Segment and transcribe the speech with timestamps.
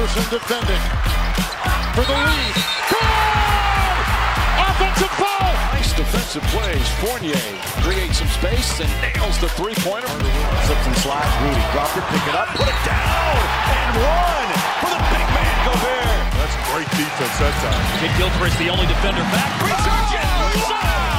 [0.00, 0.84] Iverson defending
[1.92, 2.54] for the lead.
[2.88, 4.06] Good!
[4.64, 5.52] Offensive foul!
[5.76, 6.88] Nice defensive plays.
[7.04, 7.36] Fournier
[7.84, 10.08] creates some space and nails the three-pointer.
[10.64, 11.28] Slips and slides.
[11.44, 13.36] Rudy dropped it, pick it up, put it down,
[13.76, 14.50] and one
[14.80, 16.16] for the big man Gobert.
[16.32, 17.84] That's great defense that time.
[18.00, 19.52] Kid Gilchrist, the only defender back.
[19.60, 20.24] Resurgent!
[20.64, 21.09] Oh,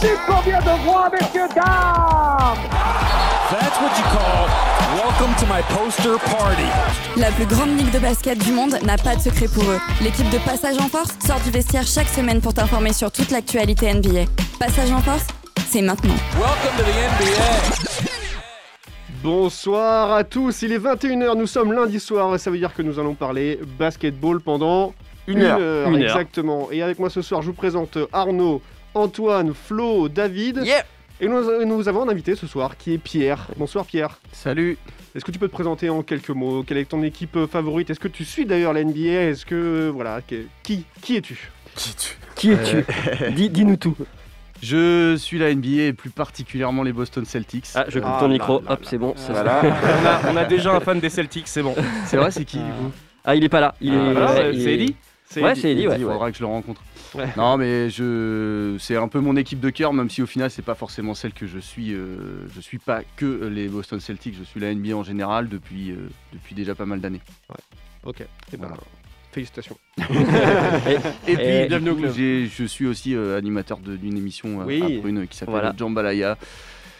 [0.00, 2.58] C'est pas possible qu'on vient de voir, messieurs, dames
[3.50, 6.64] That's what you call welcome to my poster party.
[7.18, 9.78] La plus grande ligue de basket du monde n'a pas de secret pour eux.
[10.02, 13.92] L'équipe de Passage en Force sort du vestiaire chaque semaine pour t'informer sur toute l'actualité
[13.92, 14.24] NBA.
[14.58, 15.26] Passage en Force,
[15.68, 16.14] c'est maintenant.
[16.34, 18.00] Welcome to the NBA.
[19.22, 22.98] Bonsoir à tous, il est 21h, nous sommes lundi soir, ça veut dire que nous
[22.98, 24.94] allons parler basketball pendant
[25.26, 25.88] Une heure.
[25.88, 26.68] Une exactement.
[26.72, 28.62] Et avec moi ce soir, je vous présente Arnaud,
[28.94, 30.60] Antoine, Flo, David.
[30.64, 30.84] Yeah.
[31.20, 33.46] Et nous, nous avons un invité ce soir qui est Pierre.
[33.56, 34.18] Bonsoir Pierre.
[34.32, 34.78] Salut.
[35.14, 36.62] Est-ce que tu peux te présenter en quelques mots?
[36.62, 37.90] Quelle est ton équipe euh, favorite?
[37.90, 41.50] Est-ce que tu suis d'ailleurs la NBA Est-ce que voilà, que- qui qui es-tu?
[42.36, 42.84] Qui es-tu?
[43.32, 43.96] Dis- Dis-nous tout.
[44.62, 47.66] Je suis la NBA et plus particulièrement les Boston Celtics.
[47.74, 48.60] Ah, je coupe Ah ton là micro.
[48.60, 49.14] là Hop, c'est bon.
[49.16, 49.62] ça Voilà.
[49.64, 51.74] on, a, on a déjà un fan des Celtics, c'est bon.
[52.04, 52.90] C'est vrai, c'est qui du coup?
[53.24, 53.74] Ah, il est pas là.
[53.80, 53.96] Il est.
[53.96, 54.94] Ah, voilà, ouais, c'est il
[55.36, 55.96] Ouais, c'est Eddie, ouais.
[55.98, 56.82] Il faudra que je le rencontre.
[57.14, 57.26] Ouais.
[57.36, 60.62] Non, mais je, c'est un peu mon équipe de cœur, même si au final c'est
[60.62, 61.92] pas forcément celle que je suis.
[61.92, 65.90] euh, Je suis pas que les Boston Celtics, je suis la NBA en général depuis,
[65.92, 67.20] euh, depuis déjà pas mal d'années.
[68.04, 68.22] Ok.
[68.52, 68.82] Eh ben, Voilà.
[69.32, 69.76] félicitations.
[71.28, 72.12] Et puis, Et- bienvenue au club.
[72.16, 74.82] j'ai- je suis aussi euh, animateur de- d'une émission euh, Oui.
[74.98, 75.74] à Prune qui s'appelle Voilà.
[75.76, 76.38] Jambalaya.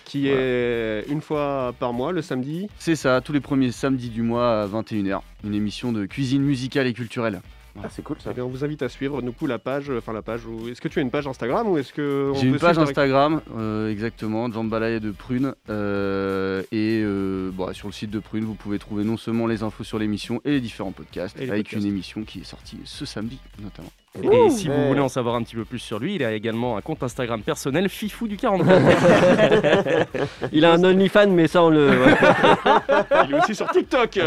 [0.05, 2.67] Qui est une fois par mois le samedi.
[2.81, 5.21] C'est ça, tous les premiers samedis du mois à 21h.
[5.45, 7.41] Une émission de cuisine musicale et culturelle.
[7.83, 8.31] Ah, c'est cool ça.
[8.33, 10.45] Eh bien, on vous invite à suivre du coup la page, euh, enfin la page.
[10.47, 10.69] Où...
[10.69, 13.41] Est-ce que tu as une page Instagram ou est-ce que on J'ai une page Instagram,
[13.57, 15.55] euh, exactement, Jambalaya de Prune.
[15.69, 19.63] euh, et euh, bon, sur le site de Prune, vous pouvez trouver non seulement les
[19.63, 21.85] infos sur l'émission et les différents podcasts, les avec podcasts.
[21.85, 23.91] une émission qui est sortie ce samedi notamment.
[24.21, 26.77] Et si vous voulez en savoir un petit peu plus sur lui, il a également
[26.77, 30.19] un compte Instagram personnel, Fifou du 44.
[30.53, 31.89] Il a un OnlyFans, mais ça, on le.
[31.91, 32.17] ouais.
[33.29, 34.19] Il est aussi sur TikTok.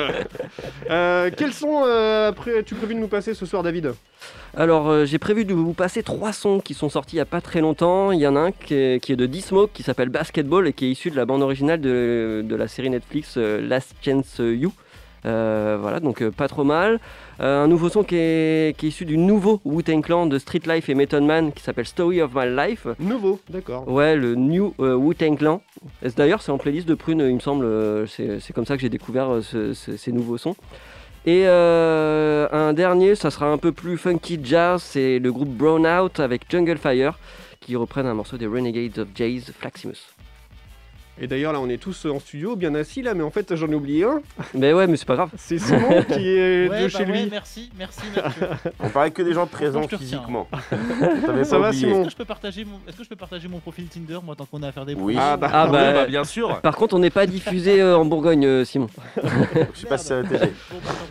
[0.90, 3.94] Euh, quels sont, euh, après, tu prévu de nous passer ce soir, David?
[4.56, 7.26] Alors, euh, j'ai prévu de vous passer trois sons qui sont sortis il y a
[7.26, 8.14] pas très longtemps.
[8.14, 10.74] Il y en a un qui est, qui est de D-Smoke qui s'appelle Basketball et
[10.74, 14.38] qui est issu de la bande originale de, de la série Netflix euh, Last Chance
[14.40, 14.72] You.
[15.26, 17.00] Euh, voilà, donc euh, pas trop mal.
[17.40, 20.62] Euh, un nouveau son qui est, qui est issu du nouveau Wu-Tang Clan de Street
[20.68, 22.88] Life et Method Man qui s'appelle Story of My Life.
[23.00, 23.88] Nouveau, d'accord.
[23.88, 25.62] Ouais, le New euh, Wu-Tang Clan.
[26.18, 27.66] D'ailleurs, c'est en playlist de Prune, il me semble.
[28.08, 30.56] C'est comme ça que j'ai découvert ce- ce- ces nouveaux sons.
[31.26, 35.88] Et euh, un dernier, ça sera un peu plus funky jazz, c'est le groupe Brown
[35.88, 37.18] Out avec Jungle Fire
[37.62, 39.96] qui reprennent un morceau des Renegades of Jazz, Flaximus.
[41.22, 43.68] Et d'ailleurs, là, on est tous en studio, bien assis, là, mais en fait, j'en
[43.68, 44.22] ai oublié un.
[44.56, 45.30] Mais ouais, mais c'est pas grave.
[45.38, 47.28] C'est Simon qui est Ouais, de bah chez ouais, lui.
[47.30, 48.48] merci, merci Mathieu.
[48.80, 50.48] On parlait que des gens présents physiquement.
[50.70, 51.72] Ça pas va.
[51.74, 54.20] Simon Est-ce que je peux partager mon, est-ce que je peux partager mon profil Tinder,
[54.24, 55.16] moi, tant qu'on a à faire des Oui.
[55.20, 56.60] Ah bah, Ah bah, Oui, bah, bien sûr.
[56.62, 58.88] Par contre, on n'est pas diffusé euh, en Bourgogne, euh, Simon.
[59.18, 60.28] Je sais pas si ça va.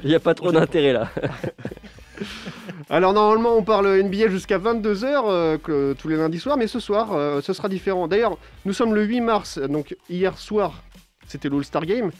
[0.02, 1.10] Il n'y a pas trop d'intérêt là.
[2.90, 5.58] Alors normalement on parle NBA jusqu'à 22h
[5.96, 8.08] tous les lundis soirs, mais ce soir euh, ce sera différent.
[8.08, 10.82] D'ailleurs nous sommes le 8 mars, donc hier soir
[11.26, 12.10] c'était l'All-Star Game,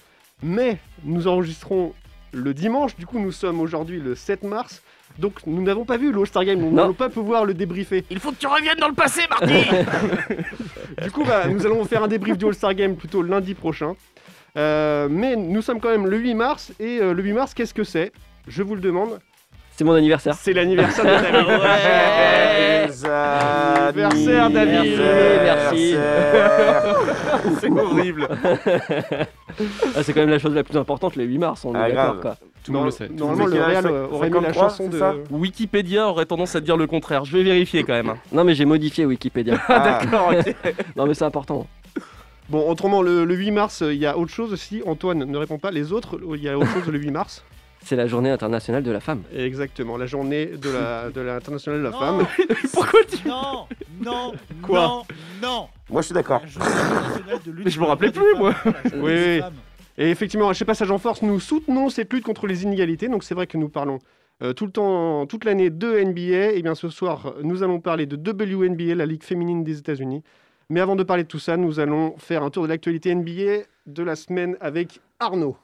[0.42, 1.92] mais nous enregistrons
[2.32, 4.82] le dimanche, du coup nous sommes aujourd'hui le 7 mars,
[5.18, 8.04] donc nous n'avons pas vu l'All-Star Game, nous n'allons pas pouvoir le débriefer.
[8.10, 9.52] Il faut que tu reviennes dans le passé, Marty
[11.02, 13.94] Du coup bah, nous allons faire un débrief du All-Star Game plutôt lundi prochain.
[14.58, 17.74] Euh, mais nous sommes quand même le 8 mars, et euh, le 8 mars qu'est-ce
[17.74, 18.12] que c'est?
[18.48, 19.18] Je vous le demande.
[19.82, 20.34] C'est mon anniversaire.
[20.38, 21.48] C'est l'anniversaire de David.
[22.94, 25.00] Les Anniversaire, David.
[25.42, 25.96] Merci.
[27.60, 28.28] C'est horrible.
[29.96, 31.88] Ah, c'est quand même la chose la plus importante, le 8 mars, on est Ah,
[31.88, 32.20] d'accord grave.
[32.20, 32.36] quoi.
[32.62, 33.08] Tout le monde le sait.
[33.08, 34.98] Normalement, le Real aurait mis la 53, chanson c'est de.
[35.00, 37.24] ça Wikipédia aurait tendance à dire le contraire.
[37.24, 38.10] Je vais vérifier quand même.
[38.10, 38.18] hein.
[38.30, 39.58] Non, mais j'ai modifié Wikipédia.
[39.68, 40.54] Ah, D'accord, ok.
[40.96, 41.66] non, mais c'est important.
[42.48, 44.80] Bon, autrement, le, le 8 mars, euh, il y a autre chose aussi.
[44.86, 45.72] Antoine ne répond pas.
[45.72, 47.42] Les autres, il y a autre chose le 8 mars.
[47.84, 49.22] C'est la journée internationale de la femme.
[49.34, 51.98] Exactement, la journée de la de l'internationale de la Non.
[51.98, 52.26] femme.
[52.72, 53.28] Pourquoi tu.
[53.28, 53.66] Non,
[54.00, 54.32] non,
[54.62, 55.02] Quoi non,
[55.42, 55.68] non.
[55.90, 56.42] Moi je suis d'accord.
[57.64, 58.54] Mais je me rappelais plus, moi.
[58.94, 59.40] Oui, oui.
[59.98, 63.08] Et effectivement, chez Passage en Force, nous soutenons cette lutte contre les inégalités.
[63.08, 63.98] Donc c'est vrai que nous parlons
[64.42, 66.52] euh, tout le temps, toute l'année de NBA.
[66.54, 70.22] Et bien ce soir, nous allons parler de WNBA, la Ligue féminine des États-Unis.
[70.70, 73.64] Mais avant de parler de tout ça, nous allons faire un tour de l'actualité NBA
[73.86, 75.56] de la semaine avec Arnaud.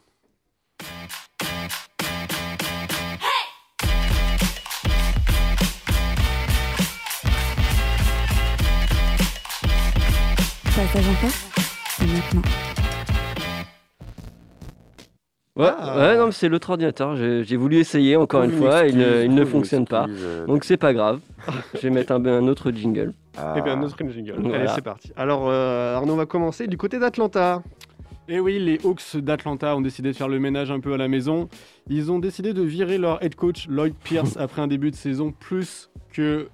[10.92, 11.48] Passage en force,
[11.98, 12.42] c'est maintenant.
[15.56, 15.98] Ouais, Ah.
[15.98, 17.16] ouais, non, mais c'est l'autre ordinateur.
[17.16, 20.06] J'ai voulu essayer encore une Une fois, il, ne- excuse, il ne une fonctionne pas.
[20.08, 21.20] euh, Donc c'est pas grave.
[21.74, 23.12] Je vais mettre un, un autre jingle.
[23.36, 23.54] ah.
[23.58, 24.54] Et bien, notre jingle.
[24.54, 25.12] Allez, c'est parti.
[25.16, 27.62] Alors, euh, Arnaud va commencer du côté d'Atlanta.
[28.28, 30.96] Et Eh oui, les Hawks d'Atlanta ont décidé de faire le ménage un peu à
[30.96, 31.48] la maison.
[31.88, 35.32] Ils ont décidé de virer leur head coach Lloyd Pierce après un début de saison
[35.32, 36.48] plus que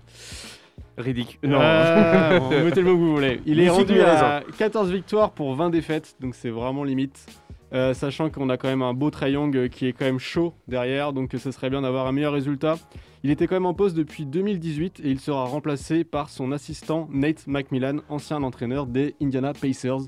[0.98, 1.38] Ridicule.
[1.42, 2.38] Non, Non.
[2.38, 3.40] bon, mettez le mot que vous voulez.
[3.46, 4.46] Il est rendu à raison.
[4.58, 7.26] 14 victoires pour 20 défaites, donc c'est vraiment limite.
[7.74, 11.12] Euh, sachant qu'on a quand même un beau euh, qui est quand même chaud derrière,
[11.12, 12.76] donc euh, ce serait bien d'avoir un meilleur résultat.
[13.24, 17.08] Il était quand même en poste depuis 2018 et il sera remplacé par son assistant
[17.10, 20.02] Nate McMillan, ancien entraîneur des Indiana Pacers,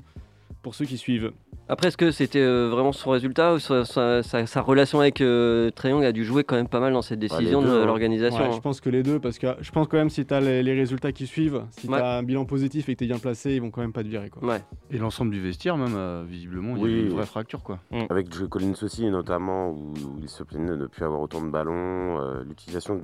[0.61, 1.31] pour ceux qui suivent.
[1.69, 5.19] Après, est-ce que c'était euh, vraiment son résultat ou sa, sa- sa- sa relation avec
[5.19, 7.81] euh, Trae Young a dû jouer quand même pas mal dans cette décision deux, de
[7.81, 7.85] hein.
[7.85, 8.51] l'organisation Ouais, hein.
[8.55, 10.63] je pense que les deux, parce que je pense quand même si tu as les,
[10.63, 11.97] les résultats qui suivent, si Ouais.
[11.97, 13.91] tu as un bilan positif et que tu es bien placé, ils vont quand même
[13.91, 14.29] pas te virer.
[14.29, 14.47] Quoi.
[14.47, 14.61] Ouais.
[14.91, 17.79] Et l'ensemble du vestiaire, même, euh, visiblement, il y avait une vraie fracture, quoi.
[18.09, 21.41] Avec Joe Collins aussi, notamment, où, où il se plaignait de ne plus avoir autant
[21.43, 22.21] de ballons.
[22.21, 23.01] euh, L'utilisation de-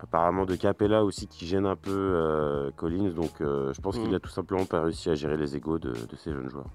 [0.00, 3.10] apparemment de Capella aussi qui gêne un peu euh, Collins.
[3.14, 4.02] Donc euh, je pense Mm.
[4.04, 6.66] qu'il a tout simplement pas réussi à gérer les égaux de, de ces jeunes joueurs.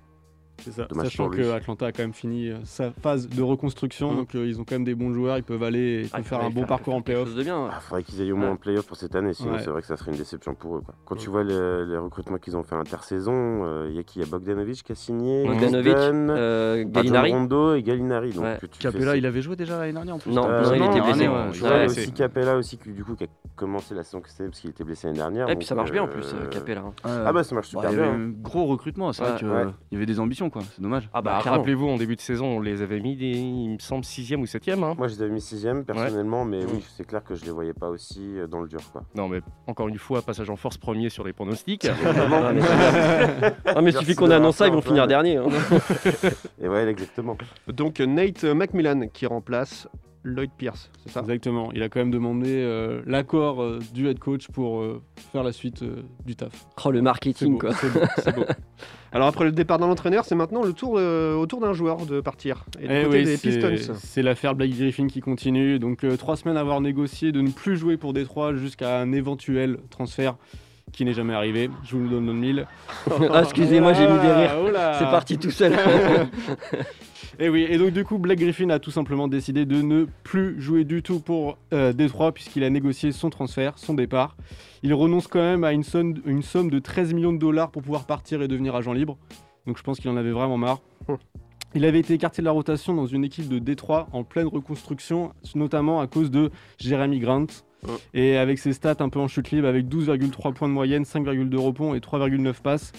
[0.64, 0.86] C'est ça.
[0.86, 4.16] Dommage Sachant que Atlanta a quand même fini euh, sa phase de reconstruction, Mm.
[4.16, 6.24] donc euh, ils ont quand même des bons joueurs, ils peuvent aller et Ah, il
[6.24, 7.30] faire un bon parcours en playoff.
[7.36, 7.46] Il
[7.82, 8.54] faudrait qu'ils aillent au moins Ouais.
[8.54, 9.60] en playoff pour cette année, sinon Ouais.
[9.64, 10.82] c'est vrai que ça serait une déception pour eux.
[10.82, 10.96] Quoi.
[11.06, 14.20] Quand tu vois les, les recrutements qu'ils ont fait intersaison, il y a qui?
[14.20, 17.32] Il y a Bogdanovic qui a signé, Bogdanovic, Houston, euh, Gallinari.
[17.32, 18.32] Rondo et Gallinari.
[18.32, 18.58] Donc, Ouais.
[18.60, 20.32] tu fais Capella, il avait joué déjà l'année dernière en plus.
[20.32, 21.20] Non, Euh, non, il était non, blessé.
[21.54, 24.52] Tu vois, ouais, aussi Capella aussi, qui, du coup, qui a commencé la saison précédente
[24.52, 25.50] parce qu'il était blessé l'année dernière.
[25.50, 26.82] Et puis ça marche bien en euh, plus, euh, Capella.
[26.82, 26.94] hein.
[27.04, 28.20] Ah bah ça marche super il y avait bien.
[28.20, 29.48] un gros recrutement, c'est vrai qu'il
[29.92, 30.62] y avait des ambitions, quoi.
[30.76, 31.10] C'est dommage.
[31.14, 31.60] Ah bah, clairement.
[31.60, 34.46] rappelez-vous, en début de saison, on les avait mis, des, il me semble, 6ème ou
[34.46, 34.84] 7ème.
[34.84, 34.96] Hein.
[34.98, 37.74] Moi je les avais mis sixième personnellement, mais oui, c'est clair que je les voyais
[37.74, 38.82] pas aussi euh, dans le dur.
[38.92, 39.04] Quoi.
[39.16, 41.88] Non, mais encore une fois, passage en force premier sur les pronostics.
[43.66, 45.38] Ah, mais, suffit qu'on annonce ça, ils vont finir dernier.
[45.38, 45.48] hein.
[46.62, 47.38] Et ouais, exactement.
[47.68, 49.88] Donc Nate McMillan qui remplace
[50.28, 51.22] Lloyd Pierce, c'est ça?
[51.22, 55.02] Exactement, il a quand même demandé euh, l'accord euh, du head coach pour euh,
[55.32, 56.52] faire la suite euh, du taf.
[56.84, 57.74] Oh, le marketing, beau, quoi.
[57.74, 58.44] c'est beau, c'est beau.
[59.14, 62.06] Alors après le départ d'un entraîneur, c'est maintenant le tour euh, au tour d'un joueur
[62.06, 62.66] de partir.
[62.80, 63.94] Et du Eh côté oui, des c'est- Pistons.
[63.98, 65.80] C'est l'affaire Blake Griffin qui continue.
[65.80, 69.14] Donc euh, trois semaines à avoir négocié de ne plus jouer pour Détroit jusqu'à un
[69.14, 70.36] éventuel transfert
[70.92, 71.70] qui n'est jamais arrivé.
[71.86, 72.68] Je vous le donne dans le mille.
[73.34, 74.72] Ah, excusez-moi, j'ai mis des rires.
[74.74, 75.74] Là C'est parti tout seul.
[77.40, 80.08] Et Eh oui, et donc du coup, Blake Griffin a tout simplement décidé de ne
[80.24, 84.36] plus jouer du tout pour euh, Détroit puisqu'il a négocié son transfert, son départ.
[84.82, 87.84] Il renonce quand même à une somme, une somme de 13 millions de dollars pour
[87.84, 89.20] pouvoir partir et devenir agent libre.
[89.68, 90.80] Donc je pense qu'il en avait vraiment marre.
[91.76, 95.34] Il avait été écarté de la rotation dans une équipe de Détroit en pleine reconstruction,
[95.54, 96.50] notamment à cause de
[96.80, 97.46] Jeremy Grant.
[98.14, 101.56] Et avec ses stats un peu en chute libre, avec 12,3 points de moyenne, 5,2
[101.58, 102.92] rebonds et 3,9 passes,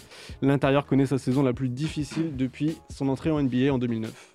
[0.42, 4.34] l'intérieur connaît sa saison la plus difficile depuis son entrée en NBA en 2009.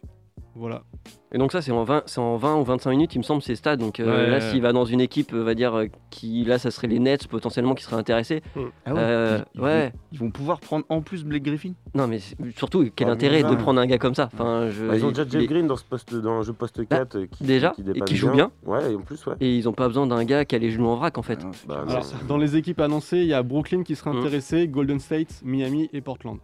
[0.56, 0.84] Voilà.
[1.32, 3.42] Et donc ça c'est en 20, c'est en 20 ou 25 minutes il me semble
[3.42, 3.80] ces stades.
[3.80, 4.30] Donc euh, Ouais.
[4.30, 7.00] là s'il va dans une équipe, on va dire euh, qui là ça serait les
[7.00, 8.44] Nets potentiellement qui seraient intéressés.
[8.86, 9.86] Ah ouais, Euh, ils, ouais.
[9.88, 11.72] Vont, ils vont pouvoir prendre en plus Blake Griffin?
[11.96, 12.20] Non mais
[12.56, 14.30] surtout quel Ouais, intérêt de prendre un gars comme ça?
[14.32, 14.86] Enfin je.
[14.86, 17.26] Bah, ils ont déjà Jeff Green dans, ce poste, dans le jeu poste 4 euh,
[17.26, 18.52] qui, déjà, qui, et qui joue bien.
[18.66, 19.34] Ouais, et en plus, ouais.
[19.40, 21.40] Et ils ont pas besoin d'un gars qui a les genoux en vrac en fait.
[21.68, 21.92] Bah, non.
[21.94, 24.18] Alors, dans les équipes annoncées, il y a Brooklyn qui serait Mm.
[24.18, 26.38] intéressé, Golden State, Miami et Portland.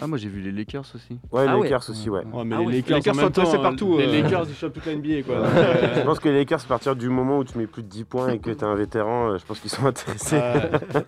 [0.00, 1.18] Ah, moi j'ai vu les Lakers aussi.
[1.30, 1.62] Ouais, Ah les ouais.
[1.70, 2.24] Lakers aussi, ouais.
[2.32, 2.72] Ouais, mais Ah les ouais.
[2.72, 4.22] Lakers, Les Lakers en sont même temps, intéressés partout, Les euh.
[4.22, 5.36] Lakers, ils chopent toute la NBA, quoi.
[5.96, 8.04] je pense que les Lakers, à partir du moment où tu mets plus de 10
[8.04, 10.36] points et que tu es un vétéran, euh, je pense qu'ils sont intéressés.
[10.36, 11.02] Ouais.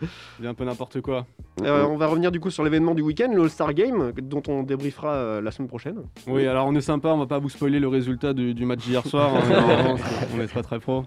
[0.38, 1.26] C'est un peu n'importe quoi.
[1.62, 4.62] Euh, on va revenir du coup sur l'événement du week-end, le All-Star Game, dont on
[4.62, 6.02] débriefera euh, la semaine prochaine.
[6.26, 8.80] Oui, alors on est sympa, on va pas vous spoiler le résultat du, du match
[8.80, 9.30] d'hier soir.
[9.34, 10.00] hein, non, non,
[10.36, 11.04] on est pas très pro.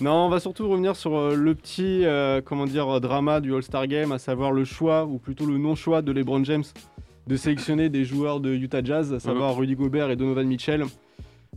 [0.00, 3.86] Non, on va surtout revenir sur euh, le petit euh, comment dire, drama du All-Star
[3.86, 6.64] Game, à savoir le choix, ou plutôt le non-choix de LeBron James
[7.26, 10.84] de sélectionner des joueurs de Utah Jazz, à savoir Rudy Gobert et Donovan Mitchell.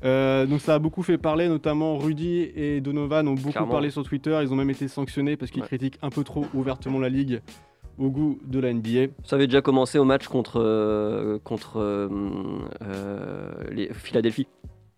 [0.05, 3.69] Euh, donc ça a beaucoup fait parler, notamment Rudy et Donovan ont beaucoup Clairement.
[3.71, 5.67] parlé sur Twitter, ils ont même été sanctionnés parce qu'ils Ouais.
[5.67, 7.41] critiquent un peu trop ouvertement la ligue
[7.99, 9.11] au goût de la NBA.
[9.25, 12.07] Ça avait déjà commencé au match contre euh, contre euh,
[12.81, 14.47] euh, les Philadelphie.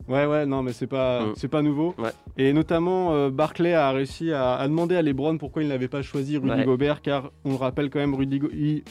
[0.08, 1.34] Ouais, ouais, non, mais c'est pas, Mm.
[1.36, 1.94] c'est pas nouveau.
[1.98, 2.12] Ouais.
[2.38, 6.02] Et notamment, euh, Barclay a réussi à, à demander à LeBron pourquoi il n'avait pas
[6.02, 6.66] choisi Rudy Ouais.
[6.66, 8.84] Gobert, car on le rappelle quand même, Rudy Go- il-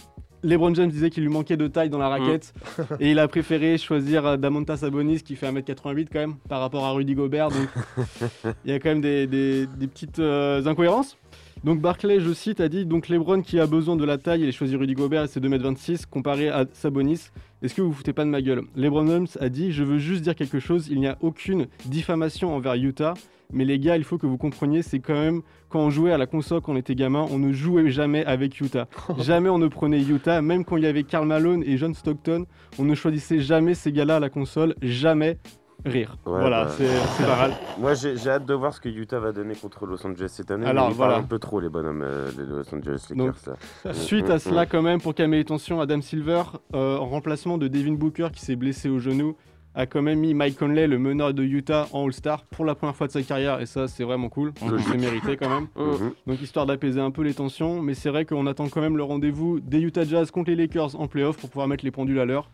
[0.42, 2.54] LeBron James disait qu'il lui manquait de taille dans la raquette
[3.00, 6.86] et il a préféré choisir euh, Damonta Sabonis qui fait 1m88 quand même par rapport
[6.86, 7.48] à Rudy Gobert.
[7.50, 7.68] Donc
[8.64, 11.18] il y a quand même des, des- des petites euh, incohérences.
[11.64, 14.48] Donc Barclay, je cite, a dit donc LeBron qui a besoin de la taille, il
[14.48, 17.30] a choisi Rudy Gobert et c'est 2m26 comparé à Sabonis.
[17.62, 18.62] Est-ce que vous vous foutez pas de ma gueule?
[18.76, 22.54] LeBron James a dit je veux juste dire quelque chose, il n'y a aucune diffamation
[22.54, 23.14] envers Utah.
[23.52, 26.18] Mais les gars, il faut que vous compreniez, c'est quand même quand on jouait à
[26.18, 28.86] la console quand on était gamin, on ne jouait jamais avec Utah.
[29.18, 32.46] jamais on ne prenait Utah, même quand il y avait Karl Malone et John Stockton,
[32.78, 35.38] on ne choisissait jamais ces gars-là à la console, jamais
[35.84, 36.16] rire.
[36.26, 37.52] Ouais, voilà, bah, c'est pas mal.
[37.78, 40.66] Moi, j'ai hâte de voir ce que Utah va donner contre Los Angeles cette année.
[40.66, 41.16] Alors, mais ils voilà.
[41.16, 43.56] un peu trop, les bonhommes euh, Los Angeles Donc, Lakers.
[43.84, 43.92] là.
[43.94, 44.68] Suite Mm, à mm, cela, mm.
[44.70, 46.42] quand même, pour calmer les tensions, Adam Silver,
[46.74, 49.36] euh, en remplacement de Devin Booker qui s'est blessé au genou,
[49.74, 52.96] a quand même mis Mike Conley, le meneur de Utah, en All-Star pour la première
[52.96, 53.60] fois de sa carrière.
[53.60, 54.52] Et ça, c'est vraiment cool.
[54.58, 55.68] C'est mérité quand même.
[55.76, 56.12] Mhm.
[56.26, 57.80] Donc, histoire d'apaiser un peu les tensions.
[57.80, 61.00] Mais c'est vrai qu'on attend quand même le rendez-vous des Utah Jazz contre les Lakers
[61.00, 62.50] en playoff pour pouvoir mettre les pendules à l'heure.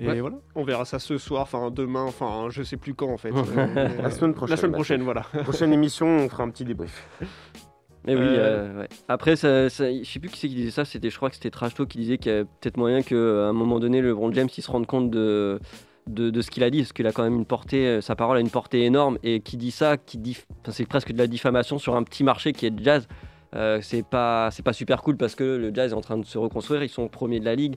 [0.00, 0.20] Et Ouais.
[0.20, 0.36] voilà.
[0.54, 3.30] On verra ça ce soir, enfin demain, enfin je sais plus quand en fait.
[4.02, 4.50] La semaine prochaine.
[4.54, 5.20] La semaine prochaine, voilà.
[5.44, 7.06] Prochaine émission, on fera un petit débrief.
[8.06, 8.28] Mais oui, Euh,
[8.76, 8.88] euh, ouais.
[9.08, 11.34] après, ça, ça- je sais plus qui c'est qui disait ça, c'était, je crois que
[11.36, 14.08] c'était Trash Talk qui disait qu'il y a peut-être moyen qu'à un moment donné, le
[14.08, 15.60] LeBron James il se rende compte de,
[16.06, 18.16] de, de ce qu'il a dit, parce qu'il a quand même une portée, euh, sa
[18.16, 21.18] parole a une portée énorme, et qui dit ça, qui dit, enfin, c'est presque de
[21.18, 23.06] la diffamation sur un petit marché qui est le jazz.
[23.56, 26.24] Euh, c'est pas c'est pas super cool parce que le jazz est en train de
[26.24, 27.74] se reconstruire ils sont premiers de la ligue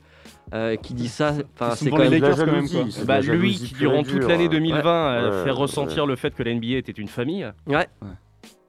[0.54, 1.34] Euh, qui dit ça
[1.76, 2.86] c'est quand les même Lakers quand même, quoi.
[2.92, 4.50] c'est de Bah, lui qui, durant toute l'année hein.
[4.52, 4.84] 2020,
[5.18, 6.10] a Ouais, fait ouais, ressentir ouais.
[6.10, 7.48] le fait que la NBA était une famille.
[7.66, 7.88] ouais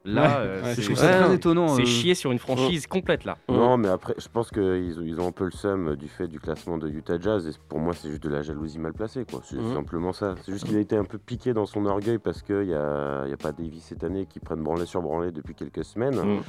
[0.06, 1.87] Là, Ouais, euh, ouais, c'est ouais, très étonnant, C'est euh.
[1.87, 3.38] chier sur une franchise complète là.
[3.49, 6.28] Non, mais après, je pense qu'ils ont, ils ont un peu le seum du fait
[6.28, 7.46] du classement de Utah Jazz.
[7.46, 9.25] Et pour moi, c'est juste de la jalousie mal placée.
[9.25, 9.40] quoi.
[9.44, 9.73] C'est Mhm.
[9.75, 10.34] simplement ça.
[10.44, 13.26] C'est juste qu'il a été un peu piqué dans son orgueil parce qu'il n'y a,
[13.26, 16.16] y a pas Davis cette année qui prennent branlée sur branlée depuis quelques semaines.
[16.16, 16.42] Mhm.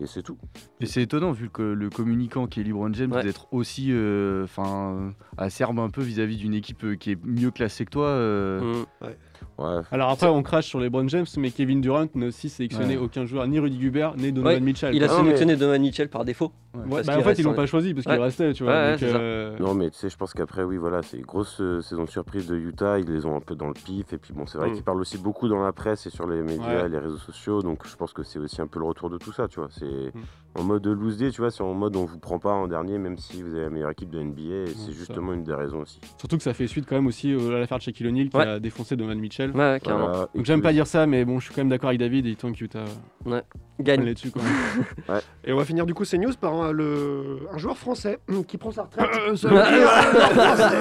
[0.00, 0.38] Et c'est tout.
[0.80, 3.24] Et c'est étonnant vu que le communicant qui est LeBron James Ouais.
[3.24, 7.84] d'être aussi euh, enfin euh, acerbe un peu vis-à-vis d'une équipe qui est mieux classée
[7.84, 8.06] que toi.
[8.06, 8.60] euh,
[9.02, 9.06] Mm.
[9.60, 9.82] Ouais.
[9.92, 13.02] Alors après, on crache sur les Brown James, mais Kevin Durant n'a aussi sélectionné Ouais.
[13.04, 14.94] aucun joueur, ni Rudy Gobert, ni Donovan Ouais, Mitchell.
[14.94, 15.08] il a.
[15.10, 17.94] Ah, sélectionné Donovan Mitchell par défaut Ouais, bah, en fait, ils l'ont en- pas choisi
[17.94, 18.22] parce qu'il Ouais.
[18.22, 18.72] restait, tu vois.
[18.72, 21.60] Ouais, donc, euh, Non, mais tu sais, je pense qu'après, oui, voilà, c'est une grosse
[21.60, 22.98] euh, saison de surprise de Utah.
[23.00, 24.12] Ils les ont un peu dans le pif.
[24.12, 24.74] Et puis, bon, c'est vrai Mm.
[24.74, 26.88] qu'ils parlent aussi beaucoup dans la presse et sur les médias, Ouais.
[26.88, 27.60] les réseaux sociaux.
[27.62, 29.68] Donc, je pense que c'est aussi un peu le retour de tout ça, tu vois.
[29.72, 30.20] C'est Mm.
[30.60, 31.50] en mode lose day, tu vois.
[31.50, 33.90] C'est en mode on vous prend pas en dernier, même si vous avez la meilleure
[33.90, 34.40] équipe de NBA.
[34.42, 34.92] Et c'est ça.
[34.92, 36.00] justement une des raisons aussi.
[36.18, 38.36] Surtout que ça fait suite quand même aussi euh, à l'affaire de Shaquille O'Neal qui
[38.36, 38.46] Ouais.
[38.46, 39.50] a défoncé Donovan Mitchell.
[39.50, 40.28] ouais, carrément Voilà.
[40.34, 42.26] Et Donc j'aime pas dire ça, mais bon, je suis quand même d'accord avec David
[42.26, 42.84] et il tant que Utah
[43.80, 45.20] gagne prenne là-dessus quand même.
[45.44, 48.56] Et on va finir du coup ces news par un, le, un joueur français qui
[48.58, 49.08] prend sa retraite.
[49.26, 50.76] Euh, le, meilleur joueur français.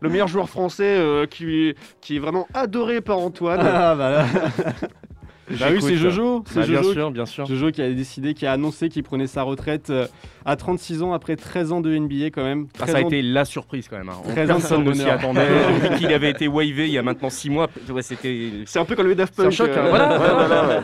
[0.00, 3.60] Le meilleur joueur français euh, qui, qui est vraiment adoré par Antoine.
[3.62, 4.26] ah bah là.
[5.58, 7.46] bah oui, c'est Jojo, c'est Bah, bien Jojo, sûr, bien sûr.
[7.46, 10.06] Jojo qui a décidé, qui a annoncé qu'il prenait sa retraite euh,
[10.44, 12.66] à 36 ans après 13 ans de NBA quand même.
[12.74, 14.10] Ah, 13 ça a été la surprise quand même.
[14.10, 14.16] hein.
[14.28, 15.46] 13 ans de Personne ne s'y attendait.
[15.90, 17.68] Vu qu'il avait été wavé il y a maintenant 6 mois.
[17.90, 18.50] Ouais, c'était.
[18.66, 19.54] C'est un peu comme le Daft C'est un Punk.
[19.54, 19.70] choc.
[19.70, 19.86] euh, hein.
[19.88, 20.12] Voilà.
[20.20, 20.80] Ouais, voilà, ouais.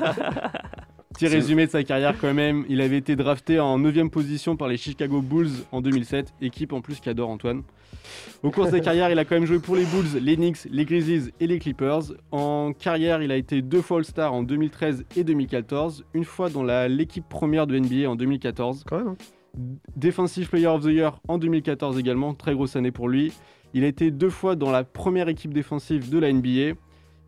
[1.20, 2.64] Petit résumé de sa carrière quand même.
[2.70, 6.80] Il avait été drafté en 9 position par les Chicago Bulls en 2007, équipe en
[6.80, 7.62] plus qu'adore Antoine.
[8.42, 10.64] Au cours de sa carrière, il a quand même joué pour les Bulls, les Knicks,
[10.70, 12.14] les Grizzlies et les Clippers.
[12.30, 16.62] En carrière, il a été deux fois All-Star en 2013 et 2014, une fois dans
[16.88, 18.84] l'équipe première de NBA en 2014.
[18.88, 19.08] Quand même.
[19.08, 19.16] hein.
[19.96, 23.34] Defensive Player of the Year en 2014 également, très grosse année pour lui.
[23.74, 26.78] Il a été deux fois dans la première équipe défensive de la NBA.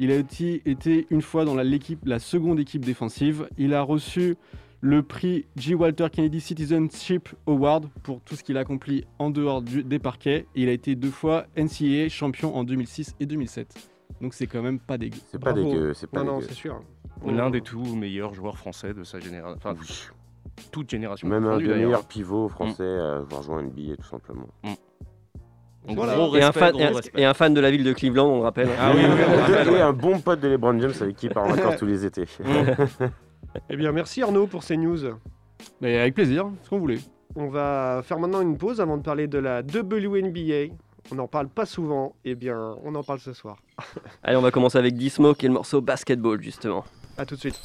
[0.03, 3.49] Il a aussi été une fois dans la, l'équipe, la seconde équipe défensive.
[3.57, 4.35] Il a reçu
[4.81, 5.77] le prix G.
[5.77, 10.47] Walter Kennedy Citizenship Award pour tout ce qu'il a accompli en dehors du- des parquets.
[10.57, 13.91] Et il a été deux fois NCAA champion en 2006 et 2007.
[14.21, 15.21] Donc c'est quand même pas dégueu.
[15.31, 15.95] C'est pas dégueu.
[15.95, 16.81] C'est pas Non, non, c'est sûr.
[17.25, 19.57] L'un des tout meilleurs joueurs français de sa génération.
[19.57, 20.67] Enfin, Oui.
[20.73, 21.29] toute génération.
[21.29, 24.49] Même un des meilleurs pivots français à avoir joué en NBA, tout simplement.
[25.87, 26.15] Donc, Voilà.
[26.15, 27.21] gros et, un fan, gros et, un, respect.
[27.21, 29.37] et un fan de la ville de Cleveland on le rappelle Ah oui, oui, on
[29.41, 29.81] rappelle, Oui, ouais.
[29.81, 32.27] un bon pote de LeBron James avec qui il part en vacances tous les étés.
[33.69, 34.99] Eh bien, merci Arnaud pour ces news.
[35.83, 37.01] Mais avec plaisir, ce qu'on voulait.
[37.37, 40.73] On va faire maintenant une pause avant de parler de la WNBA.
[41.11, 42.15] On n'en parle pas souvent.
[42.25, 43.57] Eh bien, on en parle ce soir.
[44.23, 46.85] allez on va commencer avec D-Smoke et le morceau Basketball justement
[47.19, 47.61] A tout de suite.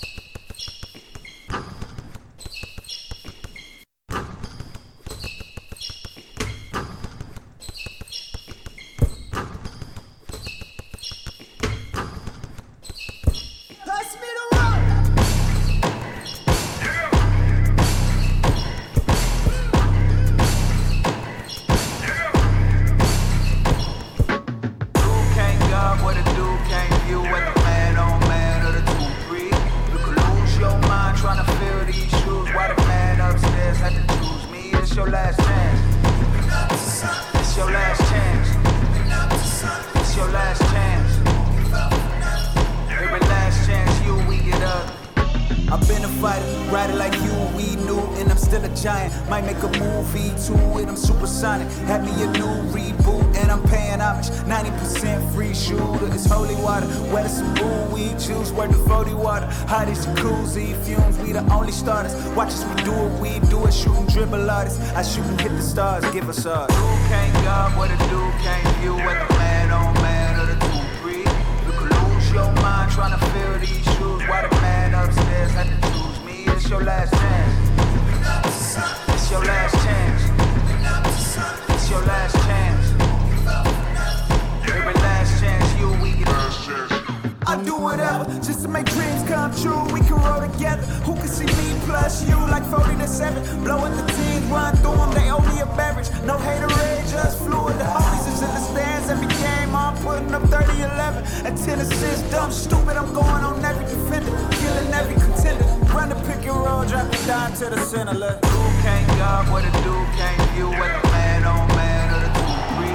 [102.57, 102.97] Stupid.
[102.97, 104.31] I'm going on every defender.
[104.57, 105.65] Killing every contender.
[105.93, 108.13] Run the pick and roll, drop it down to the center.
[108.13, 110.69] Look, who can't guard what a dude can't view?
[110.69, 112.41] What the man on man or the 2
[112.77, 112.89] 3.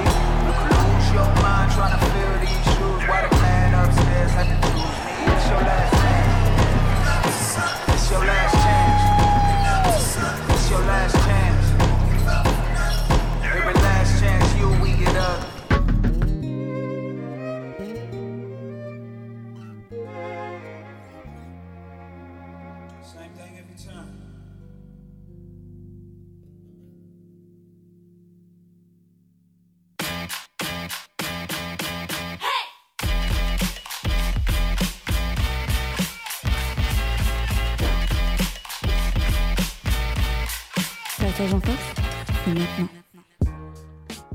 [0.45, 3.01] You can lose your mind trying to fill these shoes.
[3.07, 5.13] Why the man upstairs had to choose me?
[5.31, 7.47] It's your last chance.
[7.93, 8.42] It's your last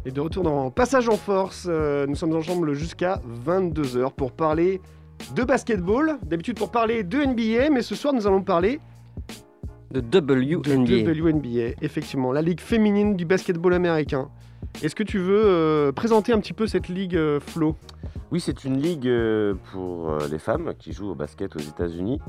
[0.08, 4.80] Et de retour dans Passage en Force, euh, nous sommes ensemble jusqu'à 22h pour parler
[5.36, 6.16] de basketball.
[6.24, 8.80] D'habitude pour parler de NBA, mais ce soir nous allons parler
[9.90, 10.62] de WNBA.
[10.62, 11.74] de WNBA.
[11.82, 14.30] Effectivement, la ligue féminine du basketball américain.
[14.82, 17.76] Est-ce que tu veux euh, présenter un petit peu cette ligue, euh, Flo?
[18.30, 22.20] Oui, c'est une ligue euh, pour euh, les femmes qui jouent au basket aux États-Unis.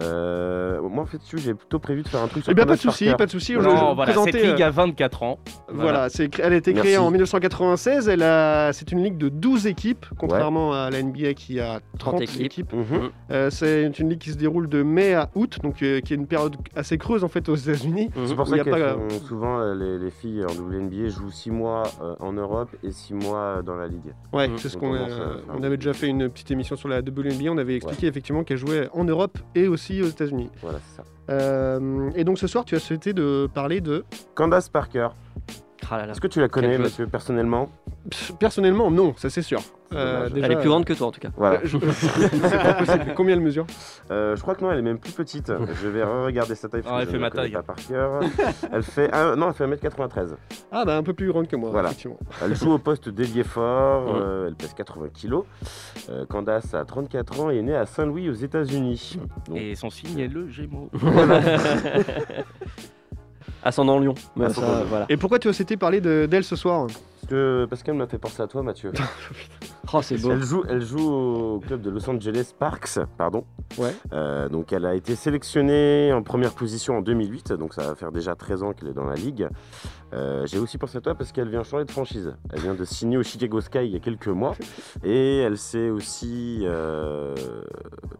[0.00, 2.74] Euh, moi, en fait, j'ai plutôt prévu de faire un truc sur Eh bien, pas
[2.76, 3.54] de souci, pas de souci.
[3.54, 5.38] Je- Non, je voilà, présentais, cette ligue euh, a 24 ans.
[5.72, 6.98] Voilà, c'est cré- elle a été créée Merci.
[7.06, 8.08] en 1996.
[8.08, 12.14] Elle a, c'est une ligue de 12 équipes, contrairement à la NBA qui a 30,
[12.16, 12.40] 30 équipes.
[12.46, 12.72] équipes.
[12.72, 13.10] Mhm.
[13.30, 16.16] Euh, c'est une ligue qui se déroule de mai à août, donc euh, qui est
[16.16, 18.10] une période assez creuse en fait aux États-Unis.
[18.26, 21.84] C'est pour ça a que pas- souvent les, les filles en WNBA jouent 6 mois
[22.02, 24.12] euh, en Europe et 6 mois dans la ligue.
[24.32, 24.58] Ouais, Mhm.
[24.58, 24.96] c'est ce On qu'on
[25.58, 27.50] on avait déjà fait une petite émission sur la WNBA.
[27.50, 30.50] On avait expliqué effectivement qu'elle jouait en Europe et aussi aux États-Unis.
[30.62, 31.04] Voilà, c'est ça.
[31.30, 34.04] Euh, et donc ce soir, tu as souhaité de parler de.
[34.34, 35.08] Candace Parker.
[35.90, 36.06] Ah.
[36.08, 37.68] Est-ce que tu la connais, monsieur, personnellement
[38.38, 39.60] Personnellement, non, ça c'est sûr.
[39.94, 41.28] Euh, déjà, Elle est plus grande que toi en tout cas.
[41.36, 41.56] Voilà.
[41.58, 43.12] euh, je- c'est pas possible.
[43.14, 43.64] Combien elle mesure
[44.10, 45.52] Euh, je crois que non, elle est même plus petite.
[45.82, 46.82] Je vais regarder sa taille.
[46.82, 47.50] parce Ah, que elle je fait ne ma taille.
[47.52, 48.20] Pas par cœur.
[48.72, 50.34] elle fait un- non, elle fait 1m93.
[50.72, 51.90] Ah bah un peu plus grande que moi, Voilà.
[51.90, 52.18] effectivement.
[52.42, 54.16] Elle joue au poste d'ailier fort.
[54.16, 55.42] Euh, elle pèse 80 kg.
[56.10, 59.18] Euh, Candace a 34 ans et est née à Saint-Louis aux États-Unis.
[59.48, 60.90] Donc, Et son signe est le Gémeaux.
[63.64, 64.14] Ascendant Lyon.
[64.36, 64.86] Mais Ascendant ça, Lion.
[64.88, 65.06] voilà.
[65.08, 66.86] Et pourquoi tu as souhaité parler de- d'elle ce soir?
[67.28, 68.92] Parce que qu'elle m'a fait penser à toi, Mathieu.
[69.96, 70.32] Oh, c'est beau.
[70.32, 73.44] Elle joue, elle joue au club de Los Angeles Parks, pardon.
[73.78, 73.94] Ouais.
[74.12, 78.10] Euh, donc elle a été sélectionnée en première position en 2008, donc ça va faire
[78.10, 79.46] déjà 13 ans qu'elle est dans la ligue.
[80.12, 82.34] Euh, J'ai aussi pensé à toi parce qu'elle vient changer de franchise.
[82.52, 84.54] Elle vient de signer au Chicago Sky il y a quelques mois
[85.04, 87.34] et elle s'est aussi euh,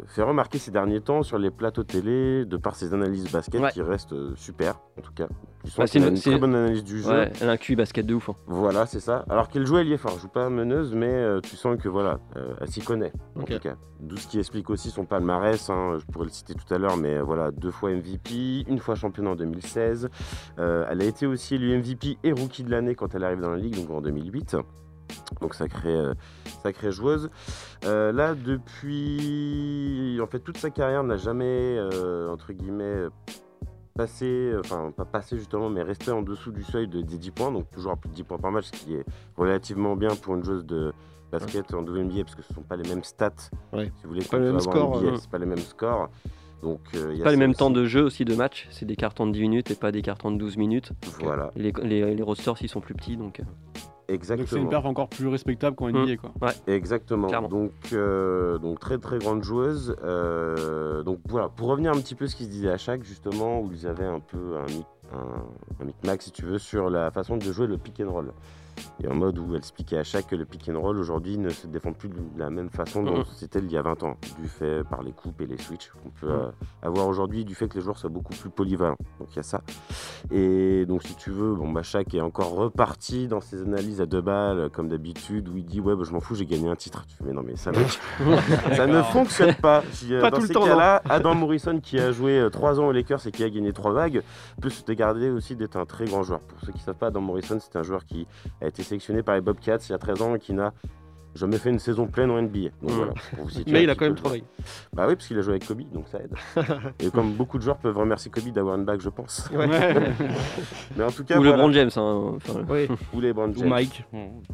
[0.06, 3.72] fait remarquer ces derniers temps sur les plateaux télé de par ses analyses basket Ouais.
[3.72, 5.26] qui restent super en tout cas.
[5.78, 7.08] Bah, c'est une- très bonne analyse du jeu.
[7.10, 8.28] Ouais, elle a un QI basket de ouf.
[8.28, 8.34] hein.
[8.46, 9.24] Voilà, c'est ça.
[9.30, 12.18] Alors qu'elle joue ailier fort, elle joue pas meneuse, mais euh, tu sens que voilà,
[12.36, 13.12] euh, elle s'y connaît.
[13.36, 13.52] En Ok.
[13.52, 15.70] tout cas, d'où ce qui explique aussi son palmarès.
[15.70, 18.78] hein, je pourrais le citer tout à l'heure, mais euh, voilà, deux fois MVP, une
[18.78, 20.08] fois championne en 2016.
[20.58, 23.50] Euh, elle a été aussi élue MVP et rookie de l'année quand elle arrive dans
[23.50, 24.56] la ligue, donc en 2008.
[25.40, 25.98] Donc sacrée,
[26.62, 27.30] sacrée joueuse.
[27.84, 33.06] Euh, là, depuis, en fait, toute sa carrière n'a jamais, euh, entre guillemets,
[33.94, 37.30] passé, euh, enfin pas passé justement, mais resté en dessous du seuil de, des 10
[37.30, 39.04] points, donc toujours à plus de 10 points par match, ce qui est
[39.36, 40.92] relativement bien pour une joueuse de
[41.30, 43.30] basket en WNBA, parce que ce ne sont pas les mêmes stats.
[43.72, 43.90] Ouais.
[43.96, 45.16] Si vous voulez, Pas les mêmes scores, euh.
[45.30, 46.08] pas les mêmes scores.
[46.62, 47.58] Donc, euh, il y a Pas les mêmes aussi.
[47.58, 48.68] temps de jeu aussi de match.
[48.70, 50.92] C'est des cartons de 10 minutes et pas des cartons de 12 minutes.
[51.20, 53.40] Voilà, Les, les, les rosters ils sont plus petits donc.
[54.10, 54.68] Euh, Donc c'est une exactement.
[54.68, 56.32] perf encore plus respectable qu'en NBA quoi.
[56.66, 57.28] Exactement.
[57.28, 57.48] Clairement.
[57.48, 59.96] Donc, euh, donc très très grande joueuse.
[60.02, 63.04] Euh, donc voilà, pour revenir un petit peu à ce qu'ils se disait à chaque
[63.04, 64.66] justement, où ils avaient un peu un
[65.12, 68.32] un, un micmac, si tu veux, sur la façon de jouer le pick and roll.
[69.02, 71.50] Et en mode où elle expliquait à chaque que le pick and roll aujourd'hui ne
[71.50, 74.48] se défend plus de la même façon dont c'était il y a 20 ans, du
[74.48, 76.32] fait par les coupes et les switches qu'on peut Mhm.
[76.32, 76.50] euh,
[76.82, 78.96] avoir aujourd'hui, du fait que les joueurs soient beaucoup plus polyvalents.
[79.18, 79.60] Donc il y a ça.
[80.30, 84.06] Et donc si tu veux, bon, bah, Shaq est encore reparti dans ses analyses à
[84.06, 86.76] deux balles, comme d'habitude, où il dit Ouais, bah, je m'en fous, j'ai gagné un
[86.76, 87.04] titre.
[87.06, 87.86] Tu fais, mais non, mais ça, mec,
[88.74, 89.82] ça ne fonctionne pas.
[89.92, 92.80] Si, euh, Pas dans tout le ces temps, cas-là, Adam Morrison, qui a joué 3
[92.80, 94.22] ans aux Lakers et qui a gagné 3 vagues,
[94.60, 96.40] peut se dégarder aussi d'être un très grand joueur.
[96.40, 98.26] Pour ceux qui ne savent pas, Adam Morrison, c'est un joueur qui
[98.64, 100.72] a été sélectionné par les Bobcats il y a 13 ans et qui n'a
[101.34, 102.70] jamais fait une saison pleine en NBA.
[102.82, 104.44] Donc voilà, pour vous situer Mais il a quand même travaillé.
[104.92, 106.32] Bah oui, parce qu'il a joué avec Kobe, donc ça aide.
[107.00, 109.48] et comme beaucoup de joueurs peuvent remercier Kobe d'avoir une bague, je pense.
[109.54, 109.66] Ouais.
[110.96, 111.56] Mais en tout cas, Ou voilà.
[111.56, 111.90] LeBron James.
[111.96, 112.88] hein, enfin, Oui.
[113.14, 113.68] Ou les Brand Ou James.
[113.68, 114.04] Mike.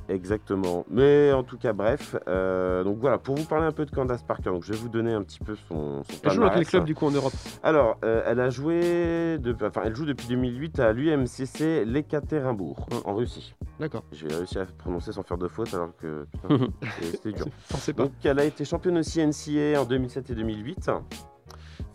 [0.09, 0.85] Exactement.
[0.91, 2.17] Mais en tout cas, bref.
[2.29, 4.89] euh, donc voilà, pour vous parler un peu de Candace Parker, donc je vais vous
[4.89, 7.33] donner un petit peu son, son Elle joue dans quel club du coup en Europe?
[7.63, 13.15] Alors, euh, elle a joué, de- enfin, elle joue depuis 2008 à l'UMCC Lekaterinbourg, en
[13.15, 13.55] Russie.
[13.79, 14.03] D'accord.
[14.13, 16.67] J'ai réussi à prononcer sans faire de faute alors que putain,
[17.01, 17.47] c'était- dur.
[17.69, 18.05] Pensez pas.
[18.05, 20.91] Donc, elle a été championne aussi NCA en 2007 et 2008,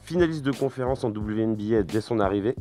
[0.01, 2.55] finaliste de conférence en WNBA dès son arrivée.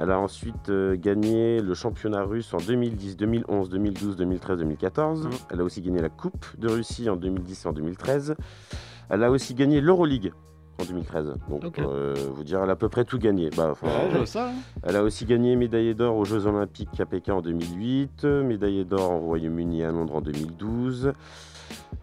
[0.00, 5.28] Elle a ensuite euh, gagné le championnat russe en 2010, 2011, 2012, 2013, 2014.
[5.50, 8.34] Elle a aussi gagné la Coupe de Russie en 2010 et en 2013.
[9.08, 10.32] Elle a aussi gagné l'Euroleague
[10.80, 11.34] en 2013.
[11.48, 13.50] Donc, euh, vous dire, elle a à peu près tout gagné.
[13.56, 14.48] Bah, enfin, Ouais, je vois ça.
[14.48, 14.52] hein.
[14.82, 19.12] elle a aussi gagné médaille d'or aux Jeux Olympiques à Pékin en 2008, médaille d'or
[19.12, 21.12] au Royaume-Uni et à Londres en 2012.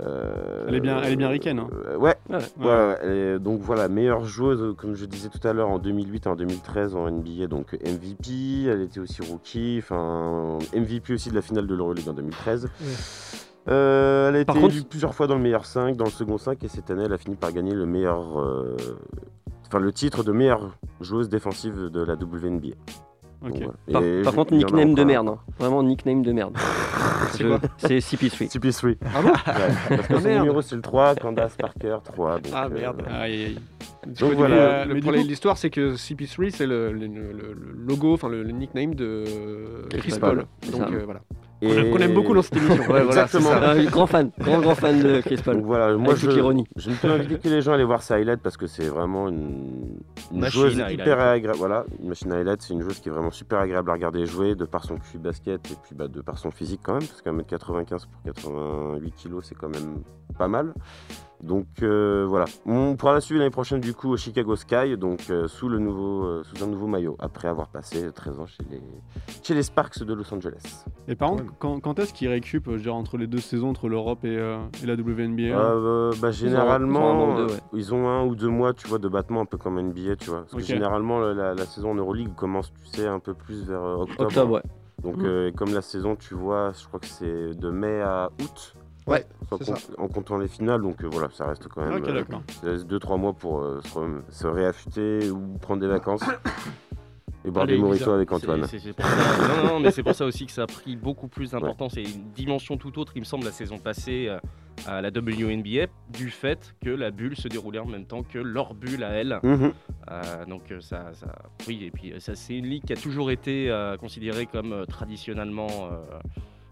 [0.02, 1.68] Euh, Elle est bien- elle est bien ricaine, hein.
[1.88, 2.16] euh, ouais.
[2.30, 2.38] Ouais.
[2.60, 5.80] ouais, ouais, elle est- donc voilà, meilleure joueuse, comme je disais tout à l'heure, en
[5.80, 8.66] 2008 et en 2013 en NBA, donc MVP.
[8.68, 12.68] Elle était aussi rookie, enfin MVP aussi de la finale de l'Euroleague en 2013.
[13.70, 16.12] Euh, elle a Par été contre- élue plusieurs fois dans le meilleur 5, dans le
[16.12, 18.76] second 5, et cette année, elle a fini par gagner le meilleur, euh,
[19.68, 22.76] enfin le titre de meilleure joueuse défensive de la WNBA.
[23.42, 23.62] Donc, Ok.
[23.62, 23.74] voilà.
[23.92, 25.06] Par, Et par je- contre, il y en a nickname de encore.
[25.06, 25.28] merde.
[25.30, 25.38] hein.
[25.60, 26.54] Vraiment nickname de merde.
[27.32, 28.48] C'est Je- quoi C'est CP3.
[28.50, 28.98] CP3.
[29.04, 30.40] Ah bon Ouais, parce que Ah, son merde.
[30.42, 32.40] numéro c'est le 3, Candace Parker 3.
[32.40, 33.02] Donc, Ah, euh, merde.
[33.10, 33.60] Aïe, aïe, aïe.
[34.06, 34.86] Donc Donc voilà, voilà.
[34.86, 37.72] le- Mais pour du les- coup- l'histoire, c'est que CP3, c'est le, le- le- le
[37.88, 39.24] logo, enfin le, le nickname de
[39.90, 40.36] Chris, Chris Paul.
[40.36, 40.88] Paul, c'est Donc ça.
[40.94, 41.22] euh, voilà.
[41.64, 42.84] Et- Qu'on aime- beaucoup dans cette émission.
[42.94, 43.50] Ouais, voilà, c'est Exactement.
[43.50, 43.72] ça.
[43.72, 45.62] Euh, grand fan, grand grand fan de Chris Paul.
[45.62, 46.66] Voilà, moi je, l'ironie.
[46.76, 48.88] je ne peux inviter que les gens à aller voir sa highlight parce que c'est
[48.88, 50.00] vraiment une,
[50.32, 51.58] une Machine joueuse à hyper agréable.
[51.58, 54.26] Voilà, une machine à highlight, c'est une joueuse qui est vraiment super agréable à regarder
[54.26, 57.08] jouer de par son QI basket et puis bah, de par son physique quand même,
[57.08, 60.02] parce qu'un mètre 95 pour 88 kg c'est quand même
[60.38, 60.74] pas mal.
[61.42, 65.20] Donc euh, voilà, on pourra la suivre l'année prochaine du coup au Chicago Sky, donc
[65.30, 68.64] euh, sous, le nouveau, euh, sous un nouveau maillot, après avoir passé 13 ans chez
[68.72, 68.82] les,
[69.44, 70.86] chez les Sparks de Los Angeles.
[71.10, 73.70] Et par contre, quand, quand est-ce qu'il récup, je veux dire, entre les deux saisons,
[73.70, 77.34] entre l'Europe et, euh, et la WNBA Euh, bah, Ils ont- généralement, ils ont un
[77.34, 77.62] ou deux, euh, ouais.
[77.74, 80.30] ils ont un ou deux mois, tu vois, de battement, un peu comme NBA, tu
[80.30, 80.42] vois.
[80.42, 83.64] Parce que généralement, la, la- la saison en Euroleague commence, tu sais, un peu plus
[83.64, 84.24] vers euh, octobre.
[84.30, 84.64] Octobre, ouais.
[85.04, 88.30] Donc, euh, et comme la saison, tu vois, je crois que c'est de mai à
[88.42, 88.76] août.
[89.06, 89.26] Ouais,
[89.62, 89.74] ça.
[89.98, 92.02] en comptant les finales, donc euh, voilà, ça reste quand même.
[92.02, 92.42] Ok, euh, d'accord.
[92.62, 93.82] ça laisse 2-3 mois pour euh,
[94.30, 96.24] se réaffûter ou prendre des vacances.
[97.46, 97.74] et boire des
[98.14, 98.62] avec Antoine.
[98.62, 101.52] pour ça- non, non, mais c'est pour ça aussi que ça a pris beaucoup plus
[101.52, 104.38] d'importance et une dimension tout autre, il me semble, la saison passée euh,
[104.88, 108.74] à la WNBA, du fait que la bulle se déroulait en même temps que leur
[108.74, 109.40] bulle à elle.
[109.44, 109.74] Mhm.
[110.12, 111.36] Euh, donc euh, ça, ça-
[111.68, 114.86] oui, et puis ça, c'est une ligue qui a toujours été euh, considérée comme euh,
[114.86, 115.68] traditionnellement,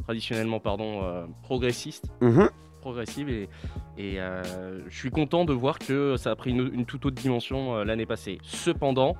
[0.03, 1.01] traditionnellement pardon,
[1.43, 2.11] progressiste.
[2.21, 2.49] Mhm.
[2.81, 3.47] progressive et,
[3.99, 7.15] et, euh, je suis content de voir que ça a pris une, une toute autre
[7.21, 8.39] dimension euh, l'année passée.
[8.41, 9.15] Cependant,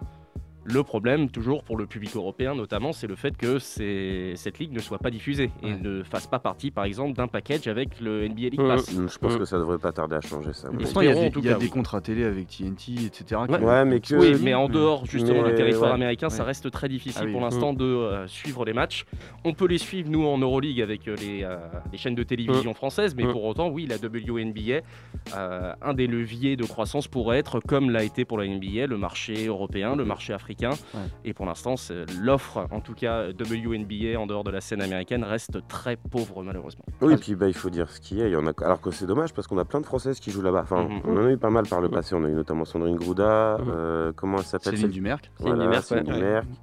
[0.64, 4.80] le problème, toujours pour le public européen notamment, c'est le fait que cette ligue ne
[4.80, 8.42] soit pas diffusée et ne fasse pas partie, par exemple, d'un package avec le NBA
[8.50, 8.94] League Pass.
[8.94, 10.70] Mm, Je pense que ça devrait pas tarder à changer ça.
[10.72, 11.72] Il y a des, tout il y a cas, des oui.
[11.72, 13.42] contrats télé avec TNT, etc.
[13.50, 15.96] Ouais, mais que- Oui, mais en dehors justement Mais du territoire ouais.
[15.96, 17.32] américain, ça reste très difficile Ah oui.
[17.32, 19.06] pour l'instant de euh, suivre les matchs.
[19.44, 21.58] On peut les suivre nous en Euroleague avec euh, les, euh,
[21.92, 23.32] les chaînes de télévision françaises, mais Mm.
[23.32, 24.82] pour autant, oui, la WNBA,
[25.36, 28.98] euh, un des leviers de croissance pourrait être, comme l'a été pour la NBA, le
[28.98, 30.51] marché européen, le marché africain.
[30.94, 31.00] Ouais.
[31.26, 31.76] Et pour l'instant,
[32.20, 36.84] l'offre, en tout cas WNBA en dehors de la scène américaine, reste très pauvre malheureusement.
[37.02, 38.28] Oui, et puis bah, il faut dire ce qu'il y a.
[38.28, 38.52] Il y en a...
[38.64, 40.62] Alors que c'est dommage parce qu'on a plein de Françaises qui jouent là-bas.
[40.64, 41.02] Enfin, Mhm.
[41.06, 42.16] on en a eu pas mal par le passé.
[42.16, 43.58] On a eu notamment Sandrine Grouda.
[43.60, 43.72] Mhm.
[43.74, 44.74] euh, comment elle s'appelle?
[44.74, 45.32] Céline celle- Dumerc.
[45.38, 46.14] Céline Voilà, Dumerc, Céline ouais.
[46.18, 46.46] Dumerc.
[46.46, 46.56] Euh,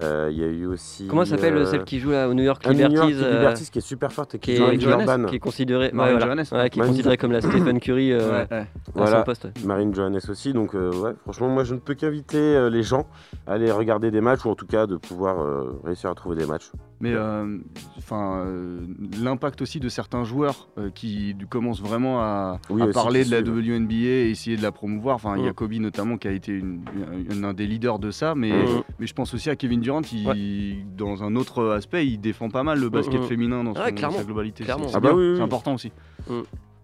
[0.00, 1.06] Il y a eu aussi.
[1.08, 3.20] Comment s'appelle euh, celle qui joue là, au New York à New York, Liberties qui
[3.20, 5.26] est euh, Liberties, qui est super forte et qui, qui joue est, avec Johannes, Jordan.
[5.26, 6.26] qui est considérée ouais, Marine voilà.
[6.34, 6.46] Johannes.
[6.62, 8.56] Ouais, qui est considérée comme la Stephen Curry euh, Ouais, ouais.
[8.58, 9.18] à Voilà.
[9.18, 9.44] son poste.
[9.44, 9.52] ouais.
[9.64, 10.52] Marine Johannes aussi.
[10.52, 13.06] Donc, euh, ouais, franchement, moi, je ne peux qu'inviter euh, les gens
[13.46, 16.36] à aller regarder des matchs ou en tout cas de pouvoir euh, réussir à trouver
[16.36, 16.70] des matchs.
[17.02, 17.58] Mais euh,
[17.98, 18.80] enfin, euh,
[19.20, 23.30] l'impact aussi de certains joueurs euh, qui commencent vraiment à, Oui, à aussi, parler qui
[23.30, 23.42] de la.
[23.42, 25.16] WNBA et essayer de la promouvoir.
[25.16, 25.54] Enfin, il y a Mm.
[25.54, 26.82] Kobe notamment qui a été une-
[27.28, 28.82] une- un des leaders de ça, mais, Mm.
[29.00, 30.00] mais je pense aussi à Kevin Durant.
[30.12, 33.24] Il, Dans un autre aspect, il défend pas mal le basket Mm.
[33.24, 34.18] féminin dans, son- Ouais, clairement.
[34.18, 34.62] sa globalité.
[34.64, 35.90] C'est Ah bah oui, oui, important aussi.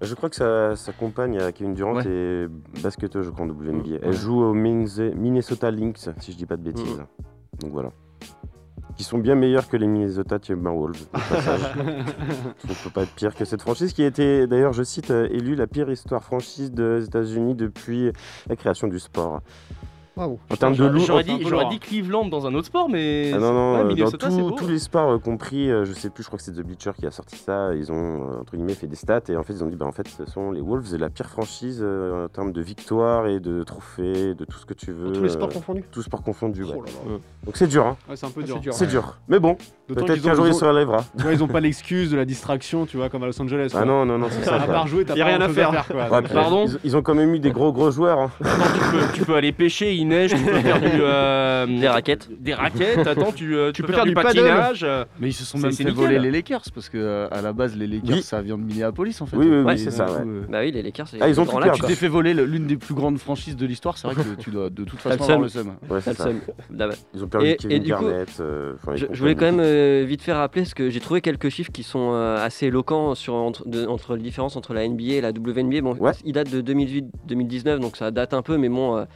[0.00, 2.04] Je crois que sa, sa compagne, Kevin Durant, Ouais.
[2.06, 2.48] est
[2.82, 3.94] basketteuse, je crois, en WNBA.
[3.94, 4.00] Ouais.
[4.02, 7.02] Elle joue au Minnes- Minnesota Lynx, si je dis pas de bêtises.
[7.60, 7.90] Donc voilà.
[8.98, 11.60] Qui sont bien meilleurs que les Minnesota Timberwolves, au passage.
[12.68, 15.28] On peut pas être pire que cette franchise qui a été, d'ailleurs, je cite, euh,
[15.30, 18.10] élue la pire histoire franchise des États-Unis depuis
[18.48, 19.40] la création du sport.
[20.18, 20.40] Bravo.
[20.50, 23.30] En termes de loup, j'aurais dit, Cleveland dans un autre sport, mais.
[23.32, 26.10] Ah non, non, ouais, euh, dans tout- tous les sports euh, compris, euh, je sais
[26.10, 27.94] plus, je crois que c'est The Bleacher qui a sorti ça, ils ont,
[28.32, 30.08] euh, entre guillemets, fait des stats, et en fait, ils ont dit, bah, en fait,
[30.08, 34.34] ce sont les Wolves, la pire franchise euh, en termes de victoires et de trophées,
[34.34, 35.12] de tout ce que tu veux.
[35.12, 36.74] tous les sports euh, confondus Tous sports confondus, ouais.
[36.76, 37.18] Oh là là.
[37.44, 37.96] Donc c'est dur, hein.
[38.10, 38.54] Ouais, c'est un peu Ah, dur.
[38.56, 38.74] c'est dur.
[38.74, 38.90] C'est Ouais.
[38.90, 39.18] dur.
[39.28, 41.04] Mais bon, peut-être qu'un jour ils se relèvera.
[41.32, 43.70] Ils ont pas l'excuse de la distraction, tu vois, comme à Los Angeles.
[43.76, 44.56] Ah non, non, non, c'est ça.
[44.56, 45.84] À part jouer, t'as Y a pas rien à faire.
[46.32, 48.18] Pardon ils, ont quand même eu des gros gros joueurs.
[48.18, 48.30] hein.
[49.14, 52.28] Tu, peux, aller pêcher, il neige, tu peux faire du, euh, Des raquettes.
[52.42, 54.40] Des raquettes, attends, tu, euh, tu, peux peux faire faire du paddle.
[54.42, 54.84] patinage.
[54.84, 55.94] euh, Mais ils se sont même fait nickel.
[55.96, 58.22] voler les Lakers parce que euh, à la base les Lakers Oui.
[58.22, 59.36] ça vient de Minneapolis en fait.
[59.36, 60.18] Oui, oui, oui, c'est ça, coup, ouais.
[60.26, 61.08] euh, Bah oui, les Lakers.
[61.08, 61.78] c'est Ah, ils ont tout l'axe.
[61.78, 64.40] Tu t'es fait voler le- l'une des plus grandes franchises de l'histoire, c'est vrai que
[64.42, 65.74] tu dois de toute façon avoir le seum.
[65.88, 66.28] Ouais, c'est ça.
[67.14, 68.42] Ils ont perdu Kevin Garnett.
[68.94, 72.12] Je, voulais quand même vite faire rappeler parce que j'ai trouvé quelques chiffres qui sont
[72.14, 73.64] assez éloquents sur, entre,
[74.14, 75.80] la différence entre la NBA et la WNBA.
[75.82, 79.06] Bon, il date de 2018-2019, donc ça date un peu, mais bon,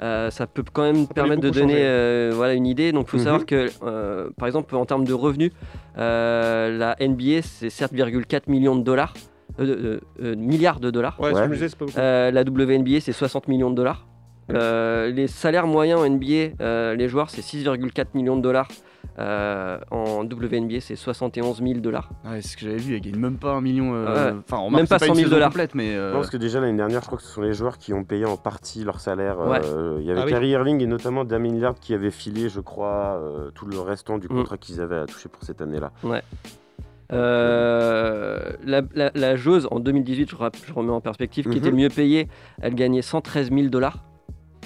[0.00, 2.92] euh, ça peut quand même peut permettre de donner euh, voilà, une idée.
[2.92, 3.24] Donc il faut Mhm.
[3.24, 5.52] savoir que, euh, par exemple, en termes de revenus,
[5.98, 9.14] euh, la NBA c'est 7,4 millions de dollars,
[9.60, 11.18] euh, euh, euh, milliards de dollars.
[11.20, 11.56] Ouais, ce Ouais.
[11.68, 11.98] c'est pas beaucoup.
[11.98, 14.06] Euh, la WNBA, c'est 60 millions de dollars.
[14.50, 18.68] Euh, les salaires moyens en NBA, euh, les joueurs, c'est 6,4 millions de dollars.
[19.18, 22.08] Euh, en WNBA, c'est 71 000 dollars.
[22.24, 23.92] Ouais, c'est ce que j'avais vu, ils gagnent même pas un million.
[23.94, 24.38] euh, Ouais.
[24.48, 25.48] Enfin, on Même pas c'est 100 000 une saison dollars.
[25.50, 27.52] complète, mais euh, Non, parce que déjà l'année dernière, je crois que ce sont les
[27.52, 29.38] joueurs qui ont payé en partie leur salaire.
[29.40, 29.60] Ouais.
[29.64, 30.30] Euh, Il y avait Ah oui.
[30.32, 34.18] Kyrie Irving et notamment Damien Lillard qui avait filé, je crois, euh, tout le restant
[34.18, 34.30] du Mm.
[34.30, 35.90] contrat qu'ils avaient à toucher pour cette année-là.
[37.10, 41.56] Euh, la, la, la joueuse en 2018, je, je remets en perspective, qui Mhm.
[41.56, 42.28] était le mieux payée,
[42.60, 44.04] elle gagnait 113 000 dollars.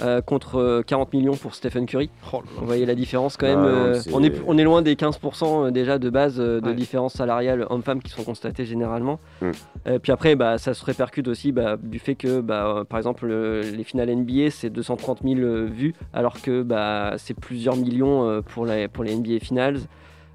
[0.02, 2.10] Euh, contre euh, 40 millions pour Stephen Curry.
[2.32, 2.50] Oh là là.
[2.60, 3.60] Vous voyez la différence quand Ah même.
[3.62, 6.74] non, euh, on, est, on est loin des 15% déjà de base euh, de Ouais.
[6.74, 9.20] différence salariale homme-femme qui sont constatées généralement.
[9.40, 9.50] Mm.
[9.86, 12.98] Euh, puis après, bah, ça se répercute aussi bah, du fait que, bah, euh, par
[12.98, 17.76] exemple, le- les finales NBA, c'est 230 000 euh, vues, alors que bah, c'est plusieurs
[17.76, 19.78] millions euh, pour, la- pour les NBA Finals.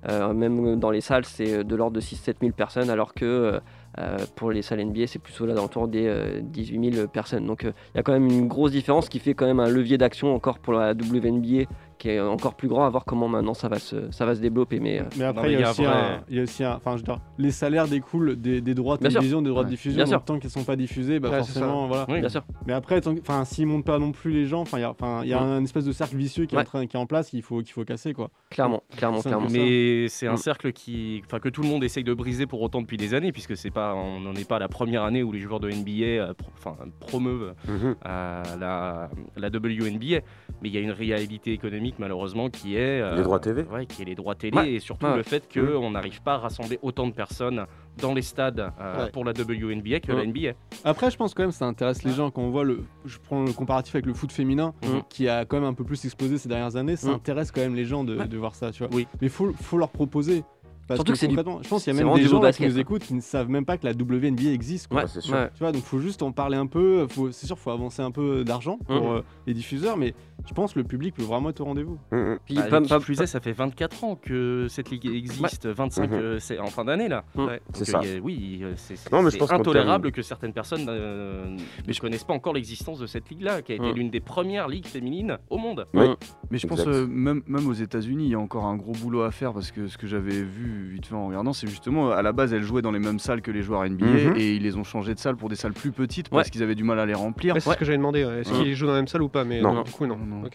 [0.09, 3.59] Euh, même dans les salles, c'est de l'ordre de 6-7 000 personnes, alors que
[3.99, 7.07] euh, euh, pour les salles NBA, c'est plutôt là dans l'entour des euh, 18 000
[7.07, 7.45] personnes.
[7.45, 9.69] Donc euh, il y a quand même une grosse différence qui fait quand même un
[9.69, 11.65] levier d'action encore pour la WNBA
[11.97, 14.39] qui est encore plus grand, à voir comment maintenant ça va se, ça va se
[14.41, 14.79] développer.
[14.79, 16.97] Mais, euh, Mais après, il y, a aussi un y a aussi un- Enfin, je
[17.01, 19.19] veux dire, les salaires découlent des, des droits de Bien sûr.
[19.19, 19.71] télévision, des droits de Ouais.
[19.73, 19.95] diffusion.
[19.97, 20.23] Bien donc sûr.
[20.23, 22.05] tant qu'ils sont pas diffusés, bah Ouais, forcément, voilà.
[22.09, 22.19] Oui.
[22.19, 22.43] bien sûr.
[22.67, 23.01] Mais après,
[23.45, 25.41] s'ils montent pas non plus les gens, enfin, il y a, enfin, il y a
[25.41, 27.61] un espèce de cercle vicieux qui est, en train, qui est en place, qu'il faut,
[27.61, 28.29] qu'il faut casser, quoi.
[28.49, 29.47] Clairement, clairement, clairement.
[29.51, 30.37] Mais c'est un Mm.
[30.37, 33.31] cercle qui, enfin, que tout le monde essaye de briser pour autant depuis des années,
[33.31, 35.69] puisque c'est pas, on n'en est pas à la première année où les joueurs de
[35.69, 37.95] NBA euh, pro- enfin, promeuvent Mhm.
[38.05, 40.19] euh, la, la WNBA.
[40.61, 43.63] Mais il y a une réalité économique malheureusement qui est euh, Les droits TV.
[43.63, 44.73] ouais, qui est les droits télé Ouais.
[44.73, 45.17] et surtout Ouais.
[45.17, 47.65] le fait qu'on n'arrive pas à rassembler autant de personnes
[48.01, 49.11] dans les stades euh, Ouais.
[49.11, 50.17] pour la WNBA que Ouais.
[50.19, 50.53] la NBA.
[50.83, 52.83] Après, je pense quand même que ça intéresse les gens quand on voit le.
[53.05, 55.01] Je prends le comparatif avec le foot féminin, Mhm.
[55.09, 56.95] qui a quand même un peu plus explosé ces dernières années.
[56.95, 57.15] Ça Mhm.
[57.15, 58.27] intéresse quand même les gens de, Ouais.
[58.27, 58.93] de voir ça, tu vois.
[58.95, 59.07] Oui.
[59.21, 60.43] Mais faut, faut leur proposer.
[60.87, 62.67] Parce Surtout que c'est du- Je pense qu'il y a même des gens là, basket,
[62.67, 64.87] qui nous écoutent qui ne savent même pas que la WNBA existe.
[64.87, 65.01] quoi.
[65.01, 65.33] Ouais, c'est sûr.
[65.35, 65.49] ouais.
[65.53, 67.07] Tu vois, donc faut juste en parler un peu.
[67.09, 69.17] Faut, c'est sûr, faut avancer un peu d'argent pour Mhm.
[69.17, 70.13] euh, les diffuseurs, mais
[70.47, 71.97] je pense que le public peut vraiment être au rendez-vous.
[72.11, 72.39] Mhm.
[72.45, 76.11] Puis, Bah, pas- pas- plus est, ça fait 24 ans que cette ligue existe, 25
[76.11, 76.17] Mhm.
[76.17, 77.25] euh, c'est en fin d'année là.
[77.35, 77.59] Ouais.
[77.73, 78.09] C'est Donc, ça.
[78.23, 83.07] oui, euh, c'est mais intolérable que certaines personnes euh, ne connaissent pas encore l'existence de
[83.07, 85.85] cette ligue-là, qui a été l'une des premières ligues féminines au monde.
[85.93, 86.07] Oui.
[86.49, 89.53] Mais je pense même aux États-Unis, il y a encore un gros boulot à faire
[89.53, 92.53] parce que ce que j'avais vu vite fait en regardant, c'est justement à la base,
[92.53, 94.33] elles jouaient dans les mêmes salles que les joueurs NBA Mhm.
[94.37, 96.51] et ils les ont changé de salle pour des salles plus petites parce Ouais.
[96.51, 97.53] qu'ils avaient du mal à les remplir.
[97.55, 98.19] Ouais, c'est ce que j'avais demandé.
[98.21, 98.63] Est-ce Ouais.
[98.63, 99.73] qu'ils jouent dans la même salle ou pas Mais Non.
[99.73, 100.17] non, du coup, non.
[100.17, 100.49] Non, non.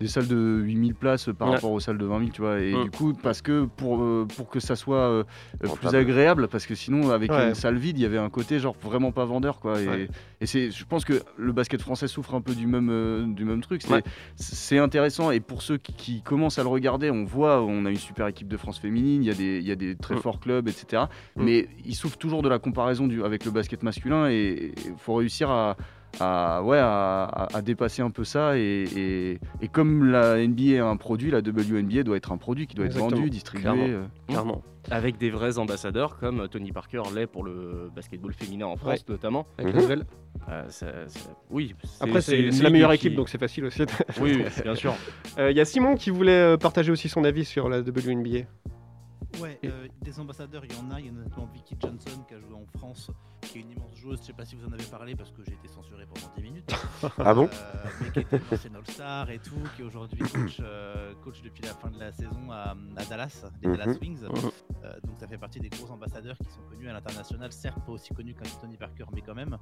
[0.00, 1.54] Des salles de 8000 places par Ouais.
[1.54, 2.58] rapport aux salles de 20 000, tu vois.
[2.60, 2.84] Et Mm.
[2.84, 5.22] du coup, parce que pour, euh, pour que ça soit euh,
[5.62, 7.50] euh, plus agréable, parce que sinon, avec Ouais.
[7.50, 9.80] une salle vide, il y avait un côté genre vraiment pas vendeur, quoi.
[9.80, 10.08] Et, Ouais.
[10.40, 13.44] et c'est, je pense que le basket français souffre un peu du même, euh, du
[13.44, 13.82] même truc.
[14.36, 15.30] C'est, intéressant.
[15.30, 18.26] Et pour ceux qui, qui commencent à le regarder, on voit, on a une super
[18.26, 20.18] équipe de France féminine, il y a des, il y a des très Mm.
[20.18, 21.04] forts clubs, etc.
[21.36, 21.44] Mm.
[21.44, 25.14] Mais ils souffrent toujours de la comparaison du, avec le basket masculin et il faut
[25.14, 25.76] réussir à
[26.20, 28.56] à, ouais, à, dépasser un peu ça.
[28.58, 32.66] Et, et- et comme la NBA est un produit, la WNBA doit être un produit
[32.66, 33.16] qui doit être Exactement.
[33.20, 33.62] vendu, distribué.
[33.62, 33.84] Clairement.
[33.88, 34.04] euh.
[34.28, 34.62] Clairement.
[34.90, 39.04] Avec des vrais ambassadeurs comme Tony Parker l'est pour le basketball féminin en France Ouais.
[39.08, 39.46] notamment.
[39.58, 39.74] Avec.
[39.76, 41.74] Euh, ça- ça- oui.
[42.00, 43.82] Après, c'est la meilleure qui- équipe, donc c'est facile aussi.
[44.20, 44.94] Oui, oui, bien sûr.
[45.38, 48.40] Euh, Il y a Simon qui voulait partager aussi son avis sur la WNBA.
[49.40, 51.00] Ouais, euh, des ambassadeurs, il y en a.
[51.00, 53.10] Il y a notamment Vicky Johnson qui a joué en France,
[53.42, 54.18] qui est une immense joueuse.
[54.20, 56.42] Je sais pas si vous en avez parlé parce que j'ai été censuré pendant 10
[56.42, 56.70] minutes.
[57.18, 57.48] Ah bon?
[57.52, 61.42] Euh, Mais qui était une ancienne All-Star et tout, qui est aujourd'hui coach, euh, coach
[61.42, 63.76] depuis la fin de la saison à, à Dallas, les Mhm.
[63.76, 64.24] Dallas Wings.
[64.24, 67.92] Euh, donc ça fait partie des gros ambassadeurs qui sont connus à l'international, certes pas
[67.92, 69.56] aussi connus qu'un Tony Parker, mais quand même.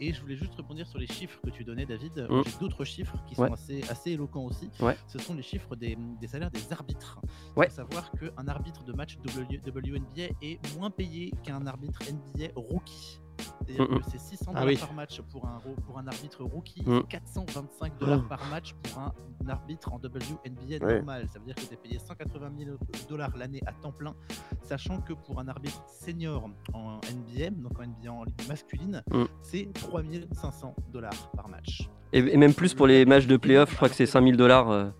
[0.00, 2.26] Et je voulais juste rebondir sur les chiffres que tu donnais, David.
[2.30, 2.42] Mhm.
[2.44, 3.48] J'ai d'autres chiffres qui Ouais.
[3.48, 4.70] sont assez, assez éloquents aussi.
[4.80, 4.96] Ouais.
[5.06, 7.20] Ce sont les chiffres des, des salaires des arbitres.
[7.24, 7.68] Il Ouais.
[7.68, 13.20] faut savoir qu'un arbitre de match WNBA est moins payé qu'un arbitre NBA rookie.
[13.66, 13.98] C'est-à-dire Mhm.
[14.00, 14.76] que c'est 600 Ah dollars oui.
[14.78, 18.28] par match pour un, pour un arbitre rookie, c'est 425 dollars Oh.
[18.28, 19.12] par match pour un,
[19.48, 20.96] arbitre en WNBA Ouais.
[20.96, 21.28] normal.
[21.32, 22.76] Ça veut dire que tu es payé 180 000
[23.08, 24.14] dollars l'année à temps plein,
[24.62, 29.26] sachant que pour un arbitre senior en NBA, donc en NBA en ligue masculine, Mhm.
[29.42, 31.88] c'est 3500 dollars par match.
[32.12, 34.70] Et, et même plus pour les matchs de playoff, je crois que c'est 5000 dollars
[34.70, 34.90] euh,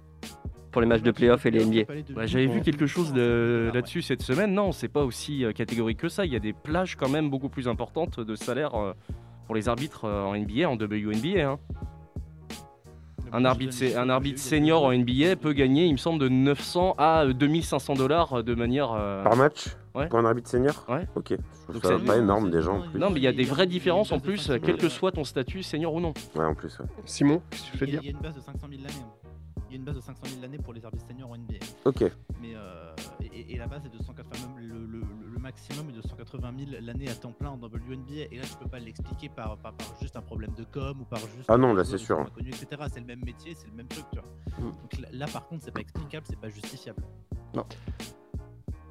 [0.77, 1.91] pour les matchs de playoff et les NBA.
[2.15, 4.53] Ouais, J'avais vu quelque chose de- là-dessus cette semaine.
[4.53, 6.27] Non, c'est pas aussi euh, catégorique que ça.
[6.27, 8.93] Il y a des plages quand même beaucoup plus importantes de salaire euh,
[9.47, 11.49] pour les arbitres euh, en NBA, en WNBA.
[11.51, 11.59] hein.
[13.33, 17.25] Un arbitre, un arbitre senior en NBA peut gagner, il me semble, de 900 à
[17.27, 18.93] 2500 dollars de manière.
[18.93, 20.09] euh, Par match Ouais.
[20.09, 21.07] Pour un arbitre senior Ouais.
[21.17, 21.31] Ok.
[21.31, 21.37] Je
[21.73, 22.99] trouve Donc ça ça- pas énorme déjà en plus.
[22.99, 25.63] Non, mais il y a des vraies différences en plus, quel que soit ton statut,
[25.63, 26.13] senior ou non.
[26.35, 26.79] Ouais, en plus.
[26.81, 26.85] ouais.
[27.07, 28.93] Simon, qu'est-ce que tu a- dire il y a une base de 500 000 l'année.
[29.69, 31.55] Il y a une base de 500 000 l'année pour les arbitres seniors en NBA.
[31.85, 32.03] Ok.
[32.41, 32.95] Mais euh,
[33.33, 36.53] et, et la base est de 180 même le, le- le maximum est de 180
[36.71, 38.27] 000 l'année à temps plein en WNBA.
[38.33, 41.05] Et là, tu peux pas l'expliquer par, par, par juste un problème de com ou
[41.05, 41.45] par juste.
[41.49, 42.19] Ah non, là, c'est sûr.
[42.21, 42.83] inconnus, etc.
[42.93, 44.29] C'est le même métier, c'est le même truc, tu vois.
[44.69, 44.73] Mm.
[44.73, 47.03] Donc là, par contre, c'est pas explicable, c'est pas justifiable.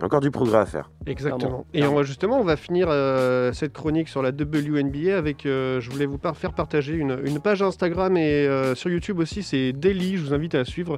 [0.02, 0.92] Encore du progrès à faire.
[1.06, 1.66] Exactement.
[1.74, 5.46] Et on va justement, on va finir euh, cette chronique sur la WNBA avec.
[5.46, 9.20] euh, je voulais vous par- faire partager une, une page Instagram et euh, sur YouTube
[9.20, 9.42] aussi.
[9.42, 10.18] C'est Daily.
[10.18, 10.98] Je vous invite à la suivre.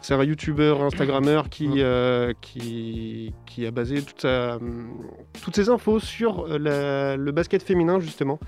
[0.00, 4.96] C'est un YouTuber, Instagrammeur qui, euh, qui, qui a basé toute sa, hum,
[5.42, 8.38] toutes ses infos sur la- le basket féminin justement.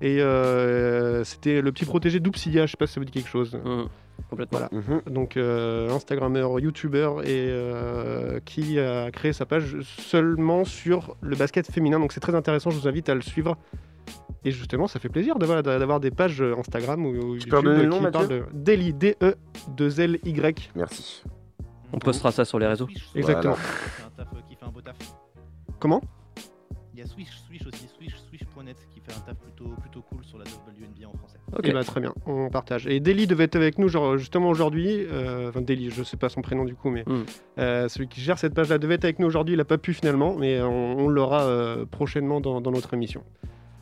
[0.00, 2.66] Et euh, c'était le petit protégé d'Oupsidia.
[2.66, 3.54] Je sais pas si ça vous dit quelque chose.
[3.54, 3.84] Mmh.
[4.30, 4.60] Complètement.
[4.70, 5.02] Voilà.
[5.06, 11.70] Donc euh, Instagrammeur, YouTuber et euh, qui a créé sa page seulement sur le basket
[11.70, 11.98] féminin.
[12.00, 12.70] Donc c'est très intéressant.
[12.70, 13.56] Je vous invite à le suivre.
[14.44, 17.82] Et justement, ça fait plaisir d'avoir d'avoir des pages Instagram ou, ou Tu peux redonner
[17.82, 19.34] le nom, qui Mathieu parlent de Daily D E
[19.76, 20.70] 2 L Y.
[20.76, 21.24] Merci.
[21.92, 22.88] On postera ça sur les réseaux.
[23.14, 23.54] Exactement.
[23.54, 24.96] Qui fait un taf, euh, qui fait un beau taf.
[25.78, 26.00] Comment?
[26.92, 29.36] Il y a Swish, Swish aussi, Swish, Swish.net qui fait un taf
[29.68, 31.38] plutôt, plutôt cool sur la WNBA en français.
[31.56, 32.86] Ok, bah, très bien, on partage.
[32.86, 35.06] Et Deli devait être avec nous genre, justement aujourd'hui.
[35.10, 37.24] euh, Enfin, Deli, je sais pas son prénom du coup, mais Mm.
[37.58, 39.54] euh, celui qui gère cette page-là devait être avec nous aujourd'hui.
[39.54, 43.22] Il a pas pu finalement, mais on, on l'aura euh, prochainement dans, dans notre émission.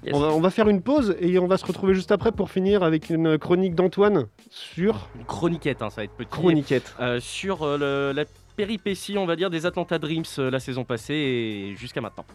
[0.04, 0.14] Yes.
[0.14, 2.50] On, va, on va faire une pause et on va se retrouver juste après pour
[2.50, 5.08] finir avec une chronique d'Antoine sur.
[5.18, 6.28] Une chroniquette, hein, ça va être petit.
[6.30, 6.94] Chroniquette.
[7.00, 10.84] Euh, sur euh, le- la péripétie, on va dire, des Atlanta Dreams euh, la saison
[10.84, 12.26] passée et jusqu'à maintenant.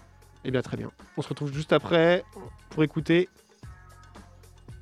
[0.46, 0.92] Eh bien, très bien.
[1.18, 2.24] On se retrouve juste après
[2.70, 3.30] pour écouter.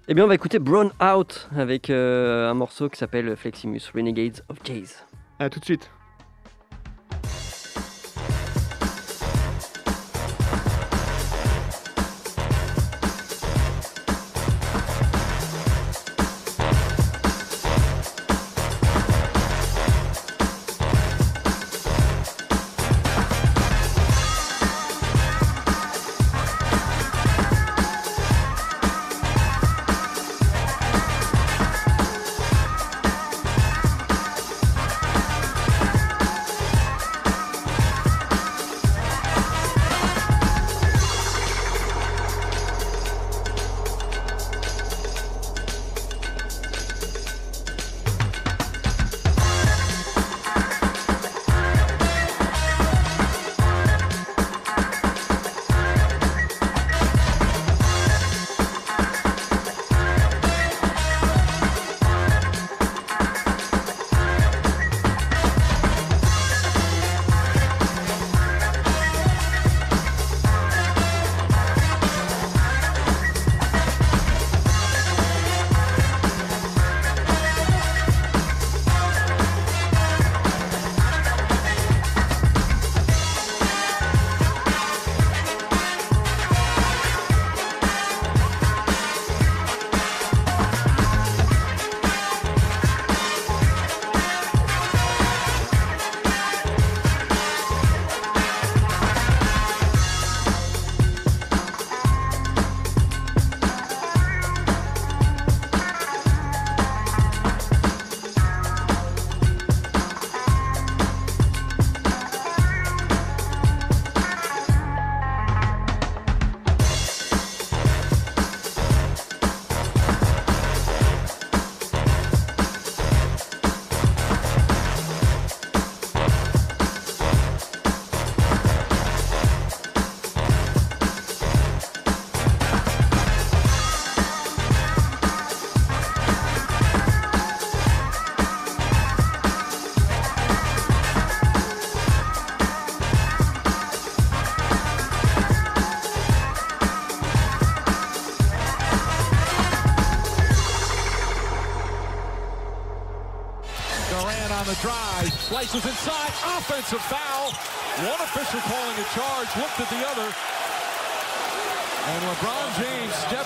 [0.08, 4.42] Eh bien, on va écouter Brown Out avec euh, un morceau qui s'appelle Fleximus Renegades
[4.50, 5.04] of Jazz.
[5.40, 5.90] À tout de suite.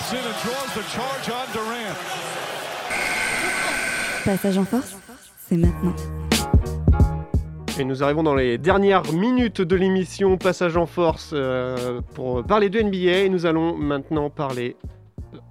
[0.01, 1.95] Steps in and draws the charge on Durant.
[4.25, 4.97] Passage en force,
[5.37, 5.95] c'est maintenant.
[7.79, 12.69] Et nous arrivons dans les dernières minutes de l'émission Passage en force euh, pour parler
[12.69, 13.25] de NBA.
[13.25, 14.75] Et nous allons maintenant parler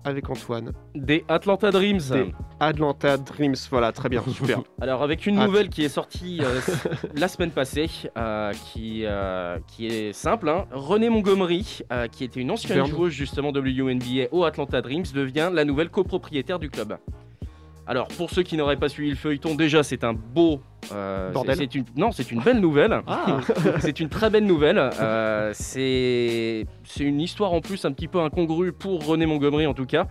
[0.04, 2.00] avec Antoine Des Atlanta Dreams.
[2.10, 3.54] des Atlanta Dreams.
[3.70, 4.62] Voilà, très bien, super.
[4.80, 6.60] Alors avec une nouvelle qui est sortie euh,
[7.14, 10.48] la semaine passée, euh, qui, euh, qui est simple.
[10.48, 10.66] hein.
[10.72, 11.80] Renée Montgomery,
[12.12, 16.70] qui était une ancienne joueuse justement WNBA au Atlanta Dreams, devient la nouvelle copropriétaire du
[16.70, 16.96] club.
[17.86, 20.60] Alors pour ceux qui n'auraient pas suivi le feuilleton, déjà c'est un beau...
[20.92, 23.00] euh, c'est une, non, c'est une belle nouvelle.
[23.06, 23.38] Ah.
[23.80, 24.78] c'est une très belle nouvelle.
[24.78, 26.64] Euh, c'est
[26.98, 30.06] une histoire en plus un petit peu incongrue pour René Montgomery en tout cas.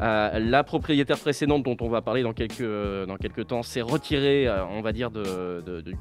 [0.00, 4.48] Euh, la propriétaire précédente dont on va parler dans quelques, dans quelques temps s'est retirée,
[4.70, 5.94] on va dire, de, de- de-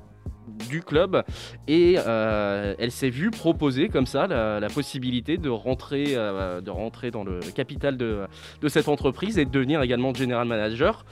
[0.70, 1.24] du club
[1.68, 6.70] et euh, elle s'est vue proposer comme ça la, la possibilité de rentrer, euh, de
[6.72, 8.28] rentrer dans le capital de,
[8.62, 11.04] de cette entreprise et de devenir également general manager.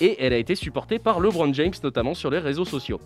[0.00, 3.00] Et elle a été supportée par LeBron James notamment sur les réseaux sociaux.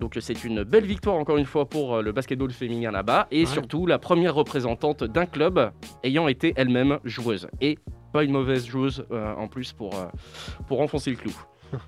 [0.00, 3.40] Donc c'est une belle victoire encore une fois pour euh, le basketball féminin là-bas et
[3.40, 3.46] Ouais.
[3.46, 5.70] surtout la première représentante d'un club
[6.02, 7.78] ayant été elle-même joueuse et
[8.12, 10.06] pas une mauvaise joueuse euh, en plus pour, euh,
[10.66, 11.32] pour enfoncer le clou.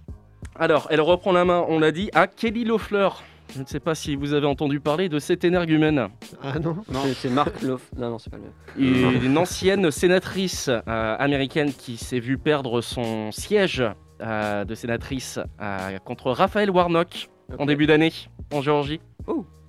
[0.54, 3.08] Alors elle reprend la main, on l'a dit, à Kelly Loeffler.
[3.54, 6.08] Je ne sais pas si vous avez entendu parler de cet énergumène.
[6.42, 7.90] Ah non C'est- C'est Marc Loff.
[7.96, 9.22] Non, non, c'est pas le.
[9.24, 13.82] Une ancienne sénatrice euh, américaine qui s'est vue perdre son siège
[14.20, 17.28] euh, de sénatrice euh, contre Raphaël Warnock
[17.58, 18.12] en début d'année
[18.52, 19.00] en Géorgie.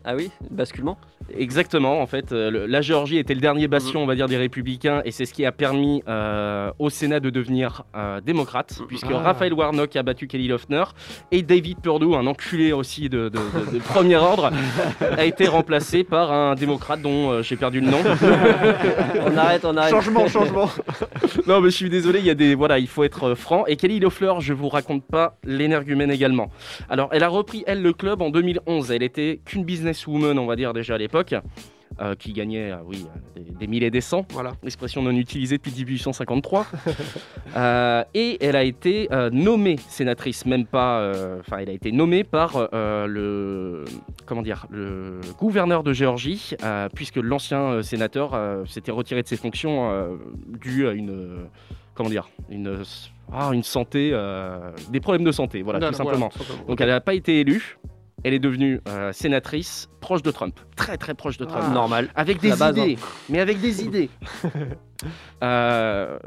[0.10, 0.98] Ah oui, basculement
[1.38, 4.38] Exactement, en fait, euh, le- la Géorgie était le dernier bastion, on va dire, des
[4.38, 9.12] républicains, et c'est ce qui a permis euh, au Sénat de devenir euh, démocrate, puisque
[9.12, 9.18] Ah.
[9.20, 10.86] Raphaël Warnock a battu Kelly Loeffler,
[11.34, 14.52] et David Perdue, un enculé aussi de, de- de- de premier ordre,
[15.02, 18.00] a été remplacé par un démocrate dont euh, j'ai perdu le nom.
[19.26, 19.92] On arrête, on arrête.
[19.92, 20.70] Changement, changement.
[21.48, 23.66] non, mais je suis désolé, il y a des voilà, il faut être euh, franc.
[23.66, 26.50] Et Kelly Loeffler, je vous raconte pas l'énergumène également.
[26.90, 28.92] Alors, elle a repris elle le club en 2011.
[28.92, 29.66] Elle était qu'une
[30.06, 31.36] businesswoman, on va dire déjà à l'époque.
[32.02, 34.52] euh, qui gagnait, euh, oui, euh, des, des mille et des cents, Voilà.
[34.64, 36.68] expression non utilisée depuis 1853.
[37.56, 42.68] Euh, et elle a été nommée sénatrice, même pas, enfin, elle a été nommée par
[42.74, 43.86] le,
[44.26, 46.52] comment dire, le gouverneur de Géorgie,
[46.94, 48.38] puisque l'ancien sénateur
[48.68, 50.20] s'était retiré de ses fonctions
[50.62, 51.48] dû à une,
[51.96, 52.84] comment dire, une,
[53.32, 54.12] ah, une santé,
[54.92, 56.30] des problèmes de santé, voilà, Non, tout non, simplement.
[56.30, 56.68] tout simplement.
[56.68, 57.80] Donc elle n'a pas été élue.
[58.24, 61.66] Elle est devenue euh, sénatrice proche de Trump, très très proche de Trump.
[61.68, 61.74] Ah.
[61.74, 62.10] Normal.
[62.16, 62.98] Avec des base, idées,
[63.30, 64.10] mais avec des idées.
[65.44, 66.18] Euh,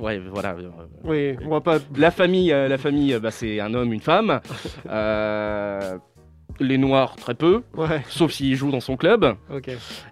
[0.00, 0.56] ouais, voilà.
[1.04, 1.78] Oui, on va pas.
[1.96, 4.40] La famille, euh, la famille, euh, bah, c'est un homme, une femme.
[4.88, 5.96] Euh,
[6.60, 9.34] les noirs, très peu, Ouais, sauf s'ils jouent dans son club.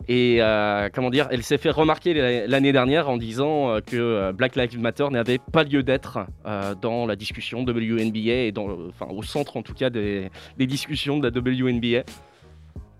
[0.09, 3.97] Et euh, comment dire, elle s'est fait remarquer la- l'année dernière en disant euh, que
[3.97, 8.69] euh, Black Lives Matter n'avait pas lieu d'être euh, dans la discussion WNBA et dans,
[8.89, 12.05] enfin, au centre en tout cas des, des discussions de la WNBA.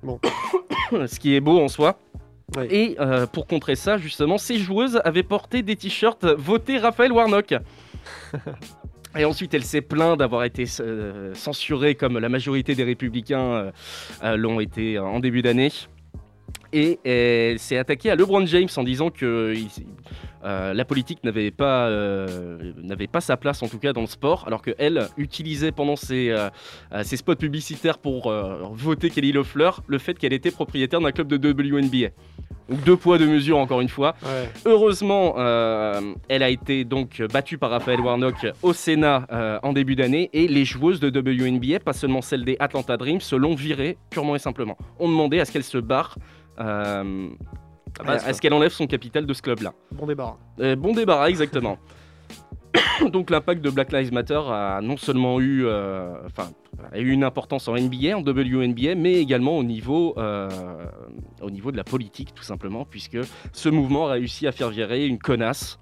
[0.03, 0.21] Bon.
[1.07, 1.99] Ce qui est beau en soi.
[2.57, 2.69] Ouais.
[2.71, 7.55] Et euh, pour contrer ça, justement, ces joueuses avaient porté des t-shirts votés Raphaël Warnock.
[9.17, 13.71] Et ensuite, elle s'est plainte d'avoir été euh, censurée comme la majorité des républicains euh,
[14.25, 15.71] euh, l'ont été en début d'année.
[16.73, 19.55] Et elle s'est attaquée à LeBron James en disant que
[20.45, 24.07] euh, la politique n'avait pas, euh, n'avait pas sa place, en tout cas dans le
[24.07, 26.51] sport, alors qu'elle utilisait pendant ses, euh,
[27.03, 28.33] ses spots publicitaires pour
[28.73, 32.09] voter Kelly Loeffler le fait qu'elle était propriétaire d'un club de WNBA.
[32.69, 34.15] Donc deux poids, deux mesures, encore une fois.
[34.23, 34.49] Ouais.
[34.65, 35.35] Heureusement,
[36.29, 40.65] elle a été donc battue par Raphaël Warnock au Sénat en début d'année et les
[40.65, 44.79] joueuses de WNBA, pas seulement celles des Atlanta Dreams, se l'ont virée purement et simplement.
[44.99, 46.17] On demandait à ce qu'elle se barre,
[48.03, 49.73] base, à ce qu'elle enlève son capital de ce club-là.
[49.93, 50.37] Bon débarras.
[50.61, 51.79] Euh, bon débarras, exactement.
[53.13, 56.49] Donc l'impact de Black Lives Matter a non seulement eu, euh, enfin,
[56.93, 60.49] a eu une importance en NBA, en WNBA, mais également au niveau, euh,
[61.41, 63.19] au niveau de la politique, tout simplement, puisque
[63.53, 65.79] ce mouvement a réussi à faire virer une connasse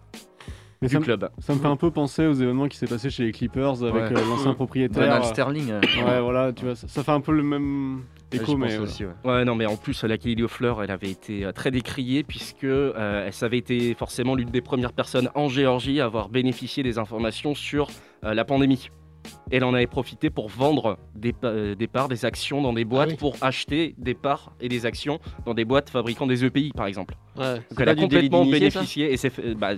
[0.82, 1.30] Mais du ça club.
[1.38, 3.94] Ça me fait un peu penser aux événements qui s'est passé chez les Clippers avec
[4.10, 4.18] Ouais.
[4.18, 5.02] euh, l'ancien propriétaire.
[5.04, 5.70] Donald Sterling.
[5.70, 8.02] euh, Ouais, voilà, tu vois, ça, ça fait un peu le même
[8.35, 9.12] écho, mais aussi, ouais.
[9.24, 12.64] Ouais, non, mais en plus, la Kelly Loeffler, elle avait été euh, très décriée puisque
[12.64, 16.99] euh, elle avait été forcément l'une des premières personnes en Géorgie à avoir bénéficié des
[16.99, 17.89] informations sur
[18.24, 18.89] euh, la pandémie.
[19.53, 22.85] Elle en avait profité pour vendre des, pa- euh, des parts, des actions dans des
[22.85, 23.16] boîtes oui.
[23.16, 27.14] pour acheter des parts et des actions dans des boîtes fabriquant des EPI, par exemple.
[27.39, 27.55] Ouais.
[27.70, 29.74] Donc elle a complètement bénéficié et c'est fait- bah,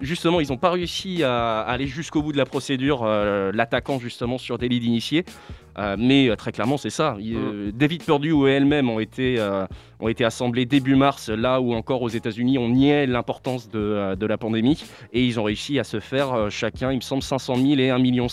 [0.00, 4.38] justement, ils n'ont pas réussi à aller jusqu'au bout de la procédure, euh, l'attaquant justement
[4.38, 5.24] sur délit d'initié.
[5.78, 7.16] Euh, mais euh, très clairement, c'est ça.
[7.20, 9.38] Il- euh, David Perdue et elle-même ont été,
[10.00, 14.26] ont été assemblés début mars, là où encore aux États-Unis on niait l'importance de, de
[14.26, 14.82] la pandémie.
[15.12, 17.98] Et ils ont réussi à se faire chacun, il me semble, 500 000 et 1,5
[18.00, 18.26] million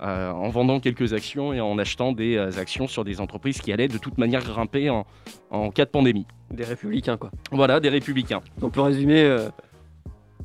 [0.00, 3.98] en vendant quelques actions et en achetant des actions sur des entreprises qui allaient de
[3.98, 5.06] toute manière grimper en,
[5.50, 6.26] en cas de pandémie.
[6.50, 7.30] Des républicains, quoi.
[7.50, 8.40] Voilà, des républicains.
[8.62, 9.22] On peut résumer.
[9.22, 9.48] euh,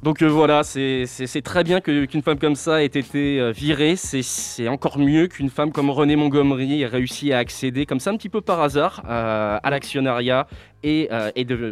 [0.04, 3.95] Donc euh, voilà, c'est très bien qu'une femme comme ça ait été euh, virée.
[3.95, 8.18] C'est- encore mieux qu'une femme comme Renée Montgomery ait réussi à accéder comme ça un
[8.18, 10.47] petit peu par hasard euh, à l'actionnariat
[10.84, 11.08] et,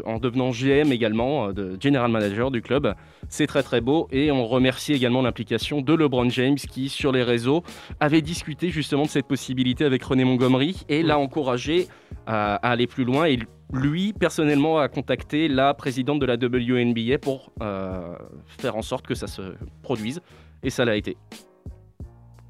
[0.06, 2.94] en devenant GM également, de General Manager du club.
[3.30, 7.24] C'est très très beau et on remercie également l'implication de LeBron James qui sur les
[7.24, 7.64] réseaux
[8.00, 11.88] avait discuté justement de cette possibilité avec René Montgomery et l'a encouragé
[12.28, 13.40] à aller plus loin et
[13.74, 18.16] lui personnellement a contacté la présidente de la WNBA pour euh,
[18.48, 19.42] faire en sorte que ça se
[19.84, 20.22] produise
[20.64, 21.18] et ça l'a été.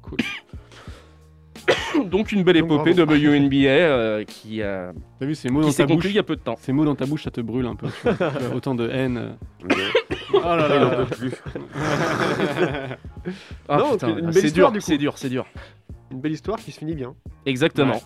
[0.02, 0.18] Cool.
[2.06, 5.82] Donc une belle épopée WNBA euh, qui, euh, T'as vu ces mots qui dans s'est
[5.82, 6.56] ta bouche conclue il y a peu de temps.
[6.58, 7.88] Ces mots dans ta bouche, ça te brûle un peu.
[7.88, 8.14] tu vois.
[8.30, 9.18] Tu as Autant de haine.
[9.18, 9.68] euh.
[10.32, 11.04] Oh là Il en là.
[11.06, 11.32] peut plus.
[13.68, 14.84] Ah, Non, putain, une belle c'est histoire, dur, du coup.
[14.86, 15.46] c'est dur, c'est dur.
[16.10, 17.14] Une belle histoire qui se finit bien.
[17.46, 18.00] Exactement.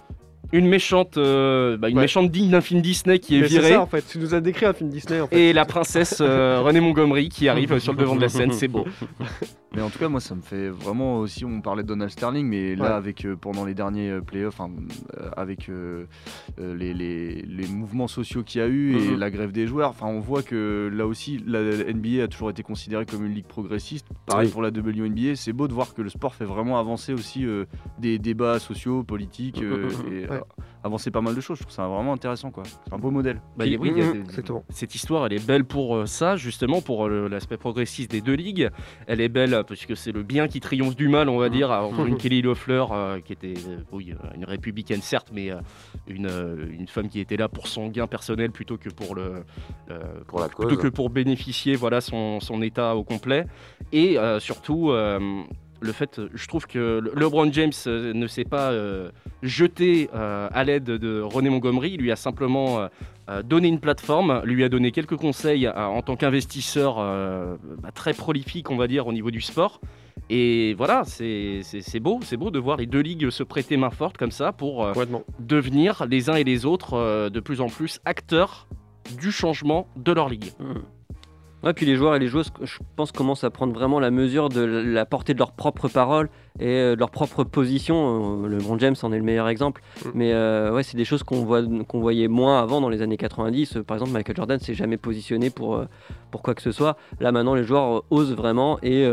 [0.52, 2.02] Une méchante, euh, bah, une Ouais.
[2.02, 3.70] méchante digne d'un film Disney qui est Mais c'est virée.
[3.72, 4.04] ça en fait.
[4.06, 5.36] Tu nous as décrit un film Disney en fait.
[5.50, 8.68] Et la princesse euh, Renée Montgomery qui arrive sur le devant de la scène, c'est
[8.68, 8.84] beau.
[9.76, 11.44] Mais en tout cas, moi, ça me fait vraiment aussi.
[11.44, 12.90] On parlait de Donald Sterling, mais là, Ouais.
[12.90, 14.70] avec euh, pendant les derniers euh, playoffs, hein,
[15.18, 16.04] euh, avec euh,
[16.60, 19.18] euh, les, les- les mouvements sociaux qu'il y a eu et Mhm.
[19.18, 21.58] la grève des joueurs, enfin, on voit que là aussi, la
[21.92, 24.06] NBA a toujours été considérée comme une ligue progressiste.
[24.26, 24.52] Pareil Oui.
[24.52, 25.34] pour la WNBA.
[25.34, 27.64] C'est beau de voir que le sport fait vraiment avancer aussi euh,
[27.98, 30.33] des débats sociaux, politiques, euh, et Ouais.
[30.36, 31.58] euh, avancer pas mal de choses.
[31.58, 32.62] Je trouve ça vraiment intéressant, quoi.
[32.86, 33.40] C'est un beau modèle.
[33.56, 34.64] Bah, y a- oui, il y a des- Exactement.
[34.68, 38.34] cette histoire, elle est belle pour euh, ça, justement, pour euh, l'aspect progressiste des deux
[38.34, 38.70] ligues.
[39.06, 41.70] Elle est belle parce que c'est le bien qui triomphe du mal, on va dire,
[41.70, 45.56] entre une Kelly Loeffler, euh, qui était, euh, oui, une républicaine certes, mais euh,
[46.06, 49.44] une, euh, une femme qui était là pour son gain personnel plutôt que pour le,
[49.90, 50.82] euh, Pour la plutôt cause.
[50.82, 53.46] que pour bénéficier, voilà, son, son état au complet.
[53.92, 54.90] Et euh, surtout.
[55.84, 59.10] Euh, le fait, je trouve que le- LeBron James euh, ne s'est pas euh,
[59.42, 62.88] jeté euh, à l'aide de René Montgomery, il lui a simplement euh,
[63.28, 67.90] euh, donné une plateforme, lui a donné quelques conseils euh, en tant qu'investisseur euh, bah,
[67.92, 69.80] très prolifique, on va dire, au niveau du sport.
[70.30, 71.60] Et voilà, c'est
[72.00, 74.84] beau, c'est beau de voir les deux ligues se prêter main forte comme ça pour
[74.84, 74.92] euh,
[75.38, 78.66] devenir les uns et les autres euh, de plus en plus acteurs
[79.20, 80.52] du changement de leur ligue.
[81.64, 84.50] Ouais, puis les joueurs et les joueuses, je pense, commencent à prendre vraiment la mesure
[84.50, 86.28] de la portée de leurs propres paroles
[86.60, 88.42] et euh, de leur propre position.
[88.44, 89.80] Euh, Le LeBron James en est le meilleur exemple.
[90.04, 90.08] Mm.
[90.12, 91.42] Mais euh, ouais, c'est des choses qu'on
[92.00, 93.76] voyait moins avant dans les années 90.
[93.78, 95.82] Euh, Par exemple, Michael Jordan s'est jamais positionné pour,
[96.30, 96.98] pour quoi que ce soit.
[97.18, 99.06] Là, maintenant, les joueurs osent vraiment et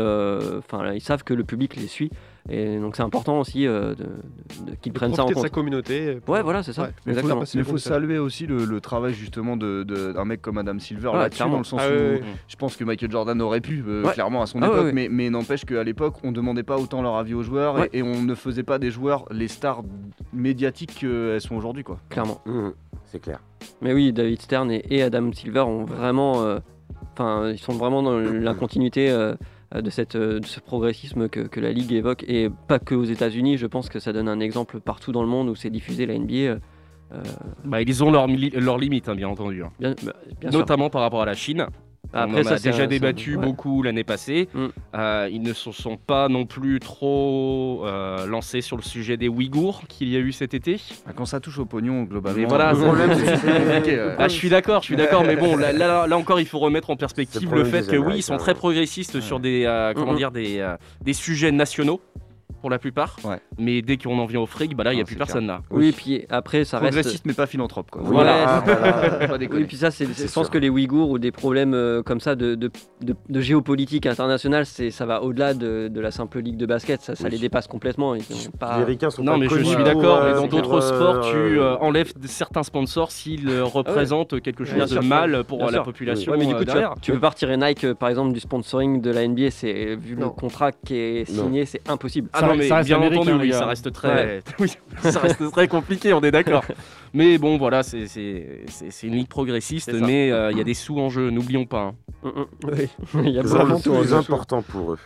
[0.58, 2.10] enfin, ils savent que le public les suit.
[2.50, 5.34] Et donc, c'est important aussi euh, de, de- de qu'ils prennent ça en profiter de
[5.34, 5.44] compte.
[5.44, 6.14] sa communauté.
[6.24, 6.82] pour- Ouais, voilà, c'est ça.
[6.82, 6.88] Ouais.
[7.06, 7.72] Mais il faut, Exactement.
[7.72, 11.18] mais saluer aussi le, le travail justement de- de- d'un mec comme Adam Silver Ouais,
[11.18, 11.52] là-dessus, clairement.
[11.54, 14.12] dans le sens Ah où ouais, je pense que Michael Jordan aurait pu, euh, Ouais.
[14.12, 17.14] clairement, à son Ah époque, mais, mais n'empêche qu'à l'époque, on demandait pas autant leur
[17.16, 17.88] avis aux joueurs Ouais.
[17.92, 19.82] et, et on ne faisait pas des joueurs les stars
[20.32, 21.84] médiatiques qu'elles sont aujourd'hui.
[21.84, 21.98] quoi.
[22.08, 22.40] Clairement.
[22.46, 22.72] Mhm,
[23.04, 23.38] C'est clair.
[23.80, 26.58] Mais oui, David Stern et, et Adam Silver ont vraiment, euh,
[27.52, 29.34] ils sont vraiment dans la continuité euh,
[29.80, 33.04] de, cette, euh, de ce progressisme que, que la ligue évoque et pas que aux
[33.04, 33.56] États-Unis.
[33.56, 36.18] Je pense que ça donne un exemple partout dans le monde où c'est diffusé la
[36.18, 36.34] NBA.
[36.34, 36.58] euh,
[37.12, 37.22] euh,
[37.64, 38.26] Bah, ils ont leurs
[38.78, 39.62] limites, hein, bien entendu.
[39.62, 39.70] hein.
[39.80, 40.60] bien, bah, bien sûr.
[40.60, 41.66] Notamment par rapport à la Chine.
[42.12, 43.44] Après, on en ça, a c'est déjà débattu ouais.
[43.44, 44.48] beaucoup l'année passée.
[44.54, 44.66] Mm.
[44.94, 49.28] Euh, ils ne se sont pas non plus trop euh, lancés sur le sujet des
[49.28, 50.80] Ouïghours qu'il y a eu cet été.
[51.06, 52.40] Ah, Quand ça touche au pognon, globalement.
[52.40, 54.14] Mais voilà, problème, ouais.
[54.18, 56.58] Ah, je suis d'accord, je suis d'accord, mais bon, là, là, là encore, il faut
[56.58, 58.58] remettre en perspective le fait que oui, ils sont très ouais.
[58.58, 62.00] progressistes sur des, euh, comment dire, des, euh, des sujets nationaux
[62.60, 63.16] pour la plupart.
[63.24, 63.38] Ouais.
[63.58, 65.46] Mais dès qu'on en vient au fric, bah là, il n'y a Non, plus personne
[65.46, 65.62] là.
[65.70, 66.92] Oui, et puis après, ça reste.
[66.94, 67.90] Progressiste, mais pas philanthrope.
[67.90, 68.02] Quoi.
[68.04, 68.44] Voilà.
[68.46, 68.92] Ah, voilà,
[69.28, 69.62] pas déconner.
[69.62, 72.20] Oui, puis ça, c'est, C'est je pense que les Ouïghours ou des problèmes euh, comme
[72.20, 76.40] ça de, de, de- de géopolitique internationale, c'est, ça va au-delà de, de la simple
[76.40, 77.00] ligue de basket.
[77.00, 77.30] Ça, ça Oui.
[77.30, 78.14] les dépasse complètement.
[78.14, 78.78] Ils ont pas...
[78.78, 81.20] Les Ricains sont Non, pas mais je suis d'accord, mais euh, dans d'autres euh, sports,
[81.30, 86.34] tu euh, enlèves de- certains sponsors s'ils représentent quelque chose de mal pour la population.
[86.38, 86.64] Mais du coup,
[87.00, 89.50] tu, peux pas retirer Nike, par exemple, du sponsoring de la NBA.
[89.50, 92.28] C'est, vu le contrat qui est signé, c'est impossible.
[92.42, 93.58] Ah Ça non, reste- mais ça reste bien entendu, oui, gars.
[93.58, 94.42] ça reste très, Ouais.
[94.58, 94.72] oui,
[95.02, 96.64] ça reste très compliqué, on est d'accord.
[97.14, 100.64] Mais bon, voilà, c'est c'est- c'est- c'est une ligue progressiste, mais euh, il y a
[100.64, 101.82] des sous en jeu, n'oublions pas.
[101.82, 101.94] hein.
[102.22, 102.46] Mm, mm.
[102.72, 102.88] Oui.
[103.26, 104.98] Il y a C'est vraiment tout important pour eux.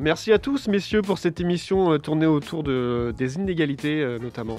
[0.00, 4.56] Merci à tous, messieurs, pour cette émission euh, tournée autour de, des inégalités, euh, notamment.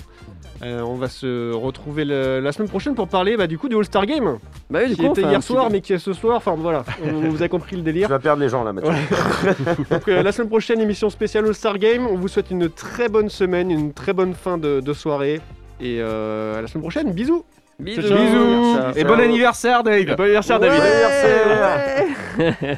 [0.61, 3.75] Euh, on va se retrouver le- la semaine prochaine pour parler bah, du coup du
[3.75, 4.37] All-Star Game.
[4.69, 6.37] Bah oui, du qui coup, était hier soir, mais qui est ce soir.
[6.37, 8.07] Enfin voilà, on- vous avez compris le délire.
[8.07, 8.91] Tu vas perdre les gens là, Mathieu.
[9.89, 12.05] Donc euh, la semaine prochaine, émission spéciale All-Star Game.
[12.05, 15.41] On vous souhaite une très bonne semaine, une très bonne fin de, de soirée.
[15.79, 17.43] Et euh, à la semaine prochaine, bisous
[17.79, 18.01] Bisous.
[18.01, 20.69] Bisous Ciao, Et bon anniversaire, Dave Et bon anniversaire, Ouais.
[22.37, 22.77] David